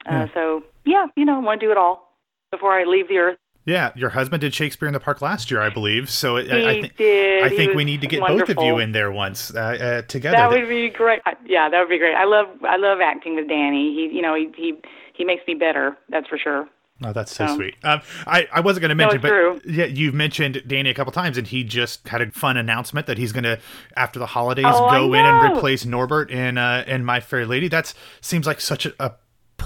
Uh, 0.10 0.12
yeah. 0.12 0.28
So 0.34 0.64
yeah, 0.86 1.08
you 1.16 1.26
know, 1.26 1.36
I 1.36 1.40
want 1.40 1.60
to 1.60 1.66
do 1.66 1.72
it 1.72 1.78
all 1.78 2.14
before 2.52 2.80
I 2.80 2.86
leave 2.86 3.08
the 3.08 3.18
earth. 3.18 3.38
Yeah, 3.70 3.92
your 3.96 4.10
husband 4.10 4.42
did 4.42 4.54
Shakespeare 4.54 4.88
in 4.88 4.94
the 4.94 5.00
Park 5.00 5.22
last 5.22 5.52
year, 5.52 5.62
I 5.62 5.70
believe. 5.70 6.10
So 6.10 6.38
he 6.38 6.52
I, 6.52 6.70
I, 6.70 6.74
th- 6.82 6.96
did. 6.96 7.44
I 7.44 7.50
think 7.50 7.76
we 7.76 7.86
need 7.86 8.02
to 8.02 8.08
get 8.08 8.20
wonderful. 8.20 8.56
both 8.56 8.64
of 8.64 8.68
you 8.68 8.80
in 8.80 8.92
there 8.92 9.12
once 9.12 9.54
uh, 9.54 9.60
uh, 9.60 10.02
together. 10.04 10.38
That 10.38 10.50
would 10.50 10.68
be 10.68 10.90
great. 10.90 11.22
Yeah, 11.46 11.70
that 11.70 11.80
would 11.80 11.90
be 11.90 12.00
great. 12.00 12.16
I 12.16 12.26
love 12.26 12.48
I 12.64 12.78
love 12.78 13.00
acting 13.02 13.36
with 13.36 13.48
Danny. 13.48 13.94
He, 13.94 14.16
you 14.16 14.22
know, 14.22 14.34
he 14.34 14.50
he 14.58 14.74
he 15.14 15.24
makes 15.24 15.46
me 15.48 15.54
better. 15.54 15.96
That's 16.10 16.28
for 16.28 16.38
sure. 16.38 16.68
Oh, 17.04 17.14
that's 17.14 17.34
so, 17.34 17.48
so 17.48 17.56
sweet. 17.56 17.76
Um, 17.84 18.02
I, 18.28 18.48
I 18.52 18.60
wasn't 18.60 18.82
going 18.82 18.90
to 18.90 18.96
mention, 18.96 19.22
no, 19.22 19.22
but 19.22 19.30
true. 19.30 19.62
yeah, 19.66 19.86
you've 19.86 20.14
mentioned 20.14 20.62
Danny 20.68 20.90
a 20.90 20.94
couple 20.94 21.14
times, 21.14 21.38
and 21.38 21.48
he 21.48 21.64
just 21.64 22.06
had 22.10 22.22
a 22.22 22.30
fun 22.32 22.58
announcement 22.58 23.08
that 23.08 23.18
he's 23.18 23.32
going 23.32 23.46
to, 23.46 23.58
after 23.96 24.20
the 24.20 24.26
holidays, 24.26 24.66
oh, 24.68 24.90
go 24.90 25.14
in 25.14 25.24
and 25.24 25.56
replace 25.56 25.86
Norbert 25.86 26.30
in 26.30 26.58
uh, 26.58 26.84
in 26.88 27.06
My 27.06 27.22
Fair 27.22 27.46
Lady. 27.46 27.70
That 27.70 27.94
seems 28.20 28.46
like 28.46 28.60
such 28.60 28.86
a, 28.86 28.94
a 29.00 29.14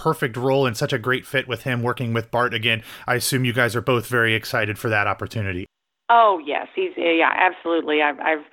perfect 0.03 0.35
role 0.35 0.65
and 0.65 0.75
such 0.75 0.91
a 0.91 0.99
great 0.99 1.25
fit 1.25 1.47
with 1.47 1.63
him 1.63 1.81
working 1.81 2.11
with 2.11 2.29
Bart 2.29 2.53
again. 2.53 2.83
I 3.07 3.15
assume 3.15 3.45
you 3.45 3.53
guys 3.53 3.73
are 3.73 3.81
both 3.81 4.07
very 4.07 4.35
excited 4.35 4.77
for 4.77 4.89
that 4.89 5.07
opportunity. 5.07 5.65
Oh 6.09 6.41
yes, 6.45 6.67
he's 6.75 6.91
yeah, 6.97 7.31
absolutely. 7.33 8.01
I've, 8.01 8.19
I've 8.19 8.43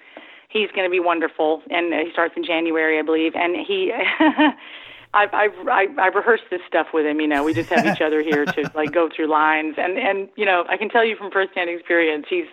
he's 0.48 0.70
going 0.70 0.86
to 0.86 0.90
be 0.90 1.00
wonderful, 1.00 1.62
and 1.68 1.92
he 1.92 2.12
starts 2.12 2.34
in 2.36 2.44
January, 2.44 3.00
I 3.00 3.02
believe, 3.02 3.32
and 3.34 3.56
he. 3.66 3.92
I've 5.12 5.34
I've 5.34 5.68
I've, 5.68 5.98
I've 5.98 6.14
rehearsed 6.14 6.44
this 6.52 6.60
stuff 6.68 6.86
with 6.94 7.04
him. 7.04 7.20
You 7.20 7.26
know, 7.26 7.42
we 7.42 7.52
just 7.52 7.68
have 7.70 7.84
each 7.84 8.00
other 8.06 8.22
here 8.22 8.44
to 8.44 8.70
like 8.76 8.92
go 8.92 9.08
through 9.14 9.26
lines, 9.26 9.74
and 9.76 9.98
and 9.98 10.28
you 10.36 10.46
know, 10.46 10.64
I 10.68 10.76
can 10.76 10.88
tell 10.88 11.04
you 11.04 11.16
from 11.16 11.32
firsthand 11.32 11.68
experience, 11.68 12.26
he's 12.30 12.46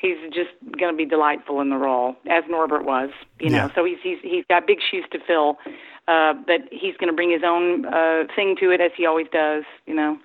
he's 0.00 0.16
just 0.32 0.50
going 0.78 0.92
to 0.92 0.96
be 0.96 1.04
delightful 1.04 1.60
in 1.60 1.70
the 1.70 1.76
role 1.76 2.16
as 2.30 2.44
Norbert 2.48 2.84
was. 2.84 3.10
You 3.40 3.50
know, 3.50 3.66
yeah. 3.66 3.74
so 3.74 3.84
he's 3.84 3.98
he's 4.02 4.18
he's 4.22 4.44
got 4.48 4.66
big 4.66 4.78
shoes 4.90 5.04
to 5.12 5.18
fill, 5.26 5.58
uh, 6.06 6.34
but 6.46 6.62
he's 6.70 6.96
going 6.96 7.10
to 7.10 7.16
bring 7.16 7.30
his 7.30 7.42
own 7.44 7.84
uh, 7.86 8.24
thing 8.34 8.56
to 8.60 8.70
it 8.70 8.80
as 8.80 8.92
he 8.96 9.06
always 9.06 9.26
does. 9.32 9.64
You 9.86 9.94
know. 9.94 10.18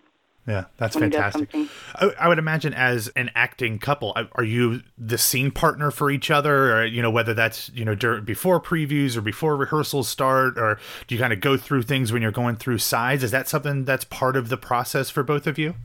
Yeah, 0.45 0.65
that's 0.77 0.97
fantastic. 0.97 1.55
I, 1.95 2.11
I, 2.19 2.27
would 2.27 2.37
imagine 2.37 2.73
as 2.73 3.07
an 3.15 3.31
acting 3.33 3.79
couple, 3.79 4.13
are 4.33 4.43
you 4.43 4.81
the 4.97 5.17
scene 5.17 5.51
partner 5.51 5.89
for 5.89 6.11
each 6.11 6.29
other, 6.29 6.75
or 6.75 6.85
you 6.85 7.01
know 7.01 7.11
whether 7.11 7.33
that's 7.33 7.69
you 7.73 7.85
know 7.85 7.95
during, 7.95 8.25
before 8.25 8.59
previews 8.59 9.15
or 9.15 9.21
before 9.21 9.55
rehearsals 9.55 10.09
start, 10.09 10.57
or 10.57 10.79
do 11.07 11.15
you 11.15 11.21
kind 11.21 11.31
of 11.31 11.39
go 11.39 11.55
through 11.55 11.83
things 11.83 12.11
when 12.11 12.21
you're 12.21 12.31
going 12.31 12.57
through 12.57 12.79
sides? 12.79 13.23
Is 13.23 13.31
that 13.31 13.47
something 13.47 13.85
that's 13.85 14.03
part 14.03 14.35
of 14.35 14.49
the 14.49 14.57
process 14.57 15.09
for 15.09 15.23
both 15.23 15.47
of 15.47 15.57
you? 15.57 15.75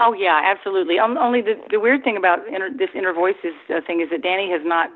Oh 0.00 0.12
yeah, 0.12 0.40
absolutely. 0.44 0.98
Um, 0.98 1.16
only 1.18 1.40
the 1.40 1.54
the 1.70 1.80
weird 1.80 2.04
thing 2.04 2.16
about 2.16 2.46
inner, 2.46 2.70
this 2.70 2.90
inner 2.94 3.12
voices 3.12 3.54
uh, 3.68 3.80
thing 3.86 4.00
is 4.00 4.10
that 4.10 4.22
Danny 4.22 4.50
has 4.50 4.62
not 4.64 4.90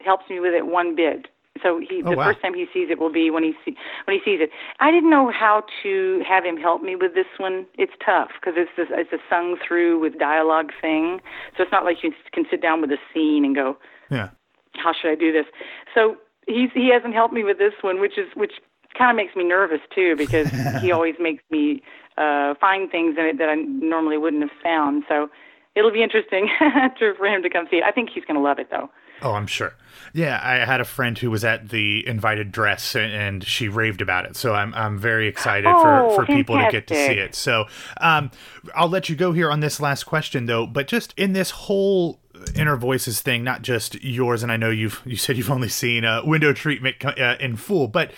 helped 0.00 0.30
me 0.30 0.40
with 0.40 0.54
it 0.54 0.66
one 0.66 0.96
bit. 0.96 1.26
So 1.62 1.80
he 1.80 2.02
oh, 2.04 2.10
the 2.10 2.16
wow. 2.16 2.30
first 2.30 2.40
time 2.40 2.54
he 2.54 2.66
sees 2.72 2.88
it 2.90 2.98
will 2.98 3.12
be 3.12 3.30
when 3.30 3.42
he 3.42 3.52
see, 3.64 3.76
when 4.04 4.16
he 4.16 4.22
sees 4.24 4.40
it. 4.40 4.50
I 4.80 4.90
didn't 4.90 5.10
know 5.10 5.30
how 5.30 5.64
to 5.82 6.22
have 6.26 6.44
him 6.44 6.56
help 6.56 6.82
me 6.82 6.96
with 6.96 7.14
this 7.14 7.26
one. 7.36 7.66
It's 7.76 7.92
tough 8.04 8.28
because 8.40 8.54
it's 8.56 8.70
this, 8.76 8.86
it's 8.90 9.12
a 9.12 9.18
sung 9.28 9.56
through 9.66 10.00
with 10.00 10.18
dialogue 10.18 10.70
thing. 10.80 11.20
So 11.56 11.62
it's 11.62 11.72
not 11.72 11.84
like 11.84 11.98
you 12.02 12.12
can 12.32 12.44
sit 12.50 12.62
down 12.62 12.80
with 12.80 12.90
a 12.90 12.98
scene 13.12 13.44
and 13.44 13.54
go, 13.54 13.76
yeah, 14.10 14.30
how 14.74 14.92
should 14.92 15.10
I 15.10 15.14
do 15.14 15.32
this? 15.32 15.46
So 15.94 16.16
he's 16.46 16.70
he 16.74 16.90
hasn't 16.92 17.14
helped 17.14 17.34
me 17.34 17.44
with 17.44 17.58
this 17.58 17.74
one, 17.82 18.00
which 18.00 18.16
is 18.18 18.28
which 18.34 18.52
kind 18.98 19.10
of 19.10 19.16
makes 19.16 19.34
me 19.36 19.44
nervous 19.44 19.80
too 19.94 20.16
because 20.16 20.50
he 20.82 20.92
always 20.96 21.14
makes 21.20 21.42
me 21.50 21.82
uh 22.16 22.54
find 22.60 22.90
things 22.90 23.16
in 23.18 23.24
it 23.24 23.38
that 23.38 23.48
I 23.48 23.54
normally 23.54 24.18
wouldn't 24.18 24.42
have 24.42 24.56
found. 24.62 25.04
So 25.08 25.30
it'll 25.74 25.92
be 25.92 26.02
interesting 26.02 26.48
to, 26.98 27.14
for 27.16 27.26
him 27.26 27.42
to 27.42 27.50
come 27.50 27.66
see 27.70 27.76
it. 27.76 27.84
I 27.84 27.92
think 27.92 28.10
he's 28.12 28.24
going 28.24 28.36
to 28.36 28.42
love 28.42 28.58
it 28.58 28.68
though. 28.70 28.90
Oh, 29.20 29.32
I'm 29.32 29.46
sure. 29.46 29.74
Yeah, 30.14 30.40
I 30.42 30.64
had 30.64 30.80
a 30.80 30.84
friend 30.84 31.18
who 31.18 31.30
was 31.30 31.44
at 31.44 31.70
the 31.70 32.06
invited 32.06 32.52
dress 32.52 32.94
and 32.94 33.44
she 33.44 33.68
raved 33.68 34.00
about 34.00 34.26
it. 34.26 34.36
So 34.36 34.54
I'm 34.54 34.72
I'm 34.74 34.98
very 34.98 35.28
excited 35.28 35.68
oh, 35.68 36.14
for, 36.14 36.24
for 36.24 36.26
people 36.26 36.56
to 36.56 36.68
get 36.70 36.86
to 36.88 36.94
see 36.94 37.18
it. 37.18 37.34
So 37.34 37.66
um, 38.00 38.30
I'll 38.74 38.88
let 38.88 39.08
you 39.08 39.16
go 39.16 39.32
here 39.32 39.50
on 39.50 39.60
this 39.60 39.80
last 39.80 40.04
question 40.04 40.46
though. 40.46 40.66
But 40.66 40.86
just 40.86 41.14
in 41.16 41.32
this 41.32 41.50
whole 41.50 42.20
inner 42.54 42.76
voices 42.76 43.20
thing, 43.20 43.42
not 43.42 43.62
just 43.62 44.02
yours, 44.02 44.42
and 44.42 44.52
I 44.52 44.56
know 44.56 44.70
you've 44.70 45.02
you 45.04 45.16
said 45.16 45.36
you've 45.36 45.50
only 45.50 45.68
seen 45.68 46.04
uh, 46.04 46.22
window 46.24 46.52
treatment 46.52 47.04
uh, 47.04 47.36
in 47.40 47.56
full, 47.56 47.88
but 47.88 48.12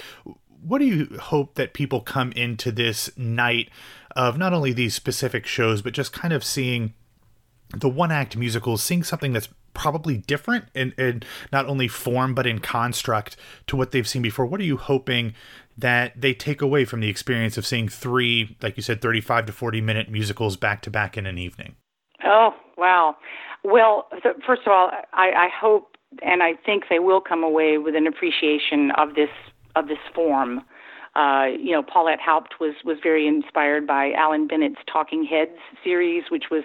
what 0.62 0.78
do 0.78 0.84
you 0.84 1.18
hope 1.18 1.54
that 1.54 1.72
people 1.72 2.00
come 2.00 2.32
into 2.32 2.70
this 2.70 3.10
night 3.16 3.70
of 4.16 4.38
not 4.38 4.52
only 4.52 4.72
these 4.72 4.94
specific 4.94 5.46
shows, 5.46 5.82
but 5.82 5.92
just 5.92 6.12
kind 6.12 6.34
of 6.34 6.44
seeing 6.44 6.94
the 7.74 7.88
one 7.88 8.10
act 8.10 8.36
musicals, 8.36 8.82
seeing 8.82 9.02
something 9.02 9.32
that's 9.32 9.48
probably 9.72 10.18
different 10.18 10.66
in, 10.74 10.92
in 10.98 11.22
not 11.52 11.66
only 11.66 11.88
form 11.88 12.34
but 12.34 12.46
in 12.46 12.58
construct 12.58 13.36
to 13.66 13.76
what 13.76 13.92
they've 13.92 14.08
seen 14.08 14.22
before. 14.22 14.44
What 14.44 14.60
are 14.60 14.64
you 14.64 14.76
hoping 14.76 15.34
that 15.78 16.20
they 16.20 16.34
take 16.34 16.60
away 16.60 16.84
from 16.84 17.00
the 17.00 17.08
experience 17.08 17.56
of 17.56 17.66
seeing 17.66 17.88
three, 17.88 18.56
like 18.60 18.76
you 18.76 18.82
said, 18.82 19.00
35 19.00 19.46
to 19.46 19.52
40 19.52 19.80
minute 19.80 20.10
musicals 20.10 20.56
back 20.56 20.82
to 20.82 20.90
back 20.90 21.16
in 21.16 21.26
an 21.26 21.38
evening? 21.38 21.76
Oh 22.24 22.50
wow! 22.76 23.16
Well, 23.64 24.08
th- 24.22 24.36
first 24.46 24.62
of 24.66 24.72
all, 24.72 24.90
I, 25.12 25.30
I 25.30 25.48
hope 25.58 25.96
and 26.22 26.42
I 26.42 26.54
think 26.66 26.84
they 26.90 26.98
will 26.98 27.20
come 27.20 27.44
away 27.44 27.78
with 27.78 27.94
an 27.94 28.06
appreciation 28.06 28.90
of 28.98 29.14
this 29.14 29.30
of 29.76 29.88
this 29.88 29.98
form. 30.14 30.62
Uh, 31.16 31.46
you 31.58 31.72
know, 31.72 31.82
Paulette 31.82 32.20
Haupt 32.20 32.54
was 32.60 32.74
was 32.84 32.98
very 33.02 33.26
inspired 33.26 33.86
by 33.86 34.12
Alan 34.12 34.46
Bennett's 34.46 34.80
Talking 34.90 35.24
Heads 35.24 35.58
series, 35.82 36.24
which 36.30 36.44
was 36.50 36.62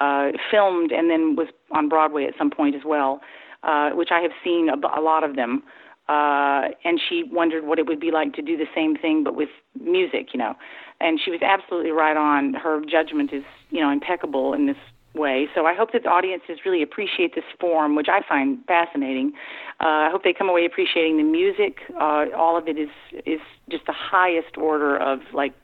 uh, 0.00 0.30
filmed 0.50 0.90
and 0.90 1.08
then 1.08 1.36
was 1.36 1.48
on 1.70 1.88
Broadway 1.88 2.24
at 2.24 2.34
some 2.36 2.50
point 2.50 2.74
as 2.74 2.82
well, 2.84 3.20
uh, 3.62 3.90
which 3.90 4.08
I 4.10 4.20
have 4.20 4.32
seen 4.42 4.68
a, 4.68 4.98
a 4.98 5.00
lot 5.00 5.22
of 5.22 5.36
them. 5.36 5.62
Uh, 6.08 6.68
and 6.84 7.00
she 7.08 7.24
wondered 7.32 7.64
what 7.64 7.78
it 7.78 7.86
would 7.86 8.00
be 8.00 8.10
like 8.10 8.34
to 8.34 8.42
do 8.42 8.58
the 8.58 8.66
same 8.74 8.94
thing 8.94 9.24
but 9.24 9.34
with 9.34 9.48
music, 9.80 10.28
you 10.34 10.38
know. 10.38 10.54
And 11.00 11.18
she 11.24 11.30
was 11.30 11.40
absolutely 11.40 11.92
right 11.92 12.16
on. 12.16 12.52
Her 12.54 12.82
judgment 12.84 13.32
is, 13.32 13.44
you 13.70 13.80
know, 13.80 13.90
impeccable 13.90 14.52
in 14.52 14.66
this 14.66 14.76
way. 15.14 15.48
So 15.54 15.66
I 15.66 15.74
hope 15.74 15.92
that 15.92 16.02
the 16.02 16.08
audiences 16.08 16.58
really 16.64 16.82
appreciate 16.82 17.34
this 17.34 17.44
form, 17.60 17.94
which 17.94 18.08
I 18.10 18.20
find 18.28 18.58
fascinating. 18.66 19.32
Uh, 19.80 20.06
I 20.06 20.08
hope 20.10 20.24
they 20.24 20.32
come 20.32 20.48
away 20.48 20.64
appreciating 20.64 21.16
the 21.16 21.22
music. 21.22 21.78
Uh, 22.00 22.26
all 22.36 22.56
of 22.56 22.68
it 22.68 22.78
is 22.78 22.88
is 23.24 23.40
just 23.70 23.86
the 23.86 23.94
highest 23.94 24.56
order 24.58 24.96
of 24.96 25.20
like, 25.32 25.54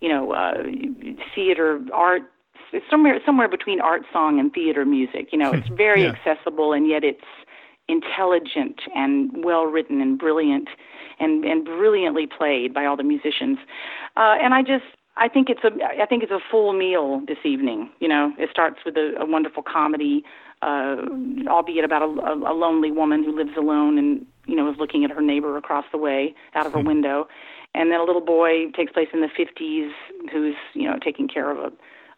you 0.00 0.08
know, 0.08 0.32
uh, 0.32 0.62
theater 1.34 1.80
art. 1.92 2.22
It's 2.72 2.84
somewhere 2.90 3.18
somewhere 3.26 3.48
between 3.48 3.80
art 3.80 4.02
song 4.12 4.38
and 4.38 4.52
theater 4.52 4.84
music. 4.84 5.28
You 5.32 5.38
know, 5.38 5.52
it's 5.52 5.68
very 5.76 6.04
Yeah. 6.04 6.12
accessible 6.14 6.72
and 6.72 6.86
yet 6.88 7.02
it's 7.02 7.24
intelligent 7.88 8.82
and 8.94 9.44
well 9.44 9.64
written 9.64 10.00
and 10.00 10.18
brilliant 10.18 10.68
and 11.18 11.44
and 11.44 11.64
brilliantly 11.64 12.26
played 12.26 12.72
by 12.72 12.84
all 12.86 12.96
the 12.96 13.02
musicians. 13.02 13.58
Uh, 14.16 14.36
and 14.40 14.54
I 14.54 14.62
just 14.62 14.84
I 15.20 15.28
think 15.28 15.48
it's 15.50 15.60
a 15.62 15.70
I 16.02 16.06
think 16.06 16.22
it's 16.22 16.32
a 16.32 16.40
full 16.50 16.72
meal 16.72 17.20
this 17.28 17.38
evening. 17.44 17.90
You 18.00 18.08
know, 18.08 18.32
it 18.38 18.48
starts 18.50 18.78
with 18.86 18.96
a, 18.96 19.12
a 19.20 19.26
wonderful 19.26 19.62
comedy, 19.62 20.24
uh, 20.62 20.96
albeit 21.46 21.84
about 21.84 22.02
a, 22.02 22.06
a, 22.06 22.52
a 22.52 22.54
lonely 22.54 22.90
woman 22.90 23.22
who 23.22 23.36
lives 23.36 23.56
alone 23.56 23.98
and 23.98 24.26
you 24.46 24.56
know 24.56 24.70
is 24.70 24.78
looking 24.78 25.04
at 25.04 25.10
her 25.10 25.20
neighbor 25.20 25.58
across 25.58 25.84
the 25.92 25.98
way 25.98 26.34
out 26.54 26.66
of 26.66 26.72
her 26.72 26.80
window, 26.80 27.28
and 27.74 27.92
then 27.92 28.00
a 28.00 28.04
little 28.04 28.24
boy 28.24 28.70
takes 28.74 28.92
place 28.92 29.08
in 29.12 29.20
the 29.20 29.28
50s 29.28 29.90
who's 30.32 30.56
you 30.72 30.88
know 30.88 30.98
taking 31.04 31.28
care 31.28 31.50
of 31.50 31.58
a 31.58 31.70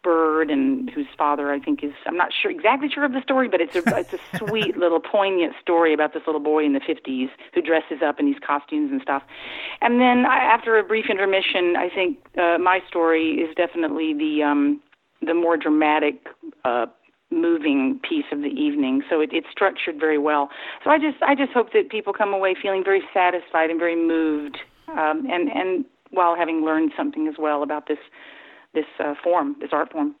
bird 0.03 0.51
and 0.51 0.89
whose 0.89 1.07
father 1.17 1.51
I 1.51 1.59
think 1.59 1.83
is 1.83 1.93
I'm 2.05 2.17
not 2.17 2.31
sure 2.33 2.51
exactly 2.51 2.89
sure 2.89 3.05
of 3.05 3.13
the 3.13 3.21
story, 3.21 3.47
but 3.47 3.61
it's 3.61 3.75
a 3.75 3.83
it's 3.97 4.13
a 4.13 4.37
sweet 4.37 4.77
little 4.77 4.99
poignant 4.99 5.53
story 5.61 5.93
about 5.93 6.13
this 6.13 6.23
little 6.25 6.41
boy 6.41 6.65
in 6.65 6.73
the 6.73 6.79
50s 6.79 7.29
who 7.53 7.61
dresses 7.61 8.01
up 8.05 8.19
in 8.19 8.25
these 8.25 8.39
costumes 8.45 8.91
and 8.91 9.01
stuff. 9.01 9.23
And 9.81 9.99
then 9.99 10.25
I, 10.25 10.37
after 10.37 10.77
a 10.77 10.83
brief 10.83 11.05
intermission, 11.09 11.75
I 11.77 11.89
think 11.89 12.17
uh, 12.37 12.57
my 12.57 12.81
story 12.87 13.35
is 13.35 13.55
definitely 13.55 14.13
the 14.13 14.43
um, 14.43 14.81
the 15.21 15.33
more 15.33 15.57
dramatic 15.57 16.27
uh, 16.65 16.85
moving 17.31 17.99
piece 18.07 18.25
of 18.31 18.39
the 18.39 18.49
evening. 18.49 19.01
So 19.09 19.21
it, 19.21 19.29
it's 19.33 19.47
structured 19.51 19.99
very 19.99 20.17
well. 20.17 20.49
So 20.83 20.89
I 20.89 20.99
just 20.99 21.21
I 21.23 21.35
just 21.35 21.51
hope 21.51 21.73
that 21.73 21.89
people 21.89 22.13
come 22.13 22.33
away 22.33 22.55
feeling 22.61 22.83
very 22.83 23.01
satisfied 23.13 23.69
and 23.69 23.79
very 23.79 23.95
moved, 23.95 24.57
um, 24.89 25.25
and 25.29 25.49
and 25.49 25.85
while 26.11 26.35
having 26.35 26.63
learned 26.63 26.91
something 26.95 27.27
as 27.27 27.35
well 27.39 27.63
about 27.63 27.87
this 27.87 27.97
this 28.73 28.85
uh, 28.99 29.13
form, 29.23 29.55
this 29.59 29.69
art 29.71 29.91
form. 29.91 30.15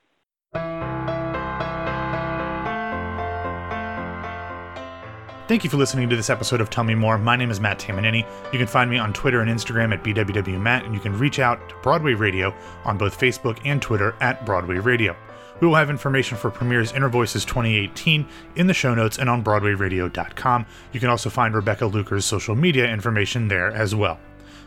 Thank 5.45 5.65
you 5.65 5.69
for 5.69 5.75
listening 5.75 6.09
to 6.09 6.15
this 6.15 6.29
episode 6.29 6.61
of 6.61 6.69
Tell 6.69 6.85
Me 6.85 6.95
More. 6.95 7.17
My 7.17 7.35
name 7.35 7.51
is 7.51 7.59
Matt 7.59 7.77
Tamanini. 7.77 8.25
You 8.53 8.57
can 8.57 8.65
find 8.65 8.89
me 8.89 8.97
on 8.97 9.11
Twitter 9.11 9.41
and 9.41 9.51
Instagram 9.51 9.93
at 9.93 10.01
BWWMatt, 10.01 10.85
and 10.85 10.93
you 10.93 11.01
can 11.01 11.19
reach 11.19 11.37
out 11.37 11.67
to 11.67 11.75
Broadway 11.83 12.13
Radio 12.13 12.55
on 12.85 12.97
both 12.97 13.19
Facebook 13.19 13.59
and 13.65 13.81
Twitter 13.81 14.15
at 14.21 14.45
Broadway 14.45 14.77
Radio. 14.77 15.15
We 15.59 15.67
will 15.67 15.75
have 15.75 15.89
information 15.89 16.37
for 16.37 16.49
Premiere's 16.49 16.93
Inner 16.93 17.09
Voices 17.09 17.45
2018 17.45 18.25
in 18.55 18.67
the 18.67 18.73
show 18.73 18.95
notes 18.95 19.17
and 19.17 19.29
on 19.29 19.43
BroadwayRadio.com. 19.43 20.65
You 20.93 20.99
can 20.99 21.09
also 21.09 21.29
find 21.29 21.53
Rebecca 21.53 21.85
Luker's 21.85 22.25
social 22.25 22.55
media 22.55 22.89
information 22.89 23.47
there 23.47 23.71
as 23.71 23.93
well. 23.93 24.19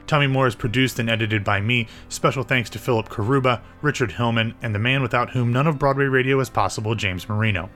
Tell 0.06 0.26
Moore 0.28 0.46
is 0.46 0.54
produced 0.54 0.98
and 0.98 1.10
edited 1.10 1.42
by 1.42 1.60
me. 1.60 1.88
Special 2.08 2.44
thanks 2.44 2.70
to 2.70 2.78
Philip 2.78 3.08
Karuba, 3.08 3.60
Richard 3.82 4.12
Hillman, 4.12 4.54
and 4.62 4.74
the 4.74 4.78
man 4.78 5.02
without 5.02 5.30
whom 5.30 5.52
none 5.52 5.66
of 5.66 5.78
Broadway 5.78 6.04
Radio 6.04 6.38
is 6.38 6.48
possible, 6.48 6.94
James 6.94 7.28
Marino. 7.28 7.70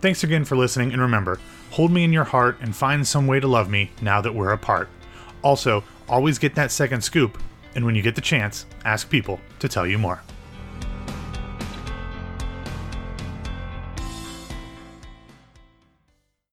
Thanks 0.00 0.24
again 0.24 0.44
for 0.44 0.56
listening, 0.56 0.92
and 0.92 1.00
remember, 1.00 1.38
hold 1.70 1.90
me 1.90 2.04
in 2.04 2.12
your 2.12 2.24
heart 2.24 2.58
and 2.60 2.74
find 2.74 3.06
some 3.06 3.26
way 3.26 3.38
to 3.40 3.46
love 3.46 3.68
me 3.68 3.90
now 4.00 4.20
that 4.20 4.34
we're 4.34 4.52
apart. 4.52 4.88
Also, 5.42 5.84
always 6.08 6.38
get 6.38 6.54
that 6.54 6.70
second 6.70 7.02
scoop, 7.02 7.38
and 7.74 7.84
when 7.84 7.94
you 7.94 8.02
get 8.02 8.14
the 8.14 8.20
chance, 8.20 8.66
ask 8.84 9.10
people 9.10 9.38
to 9.58 9.68
tell 9.68 9.86
you 9.86 9.98
more. 9.98 10.22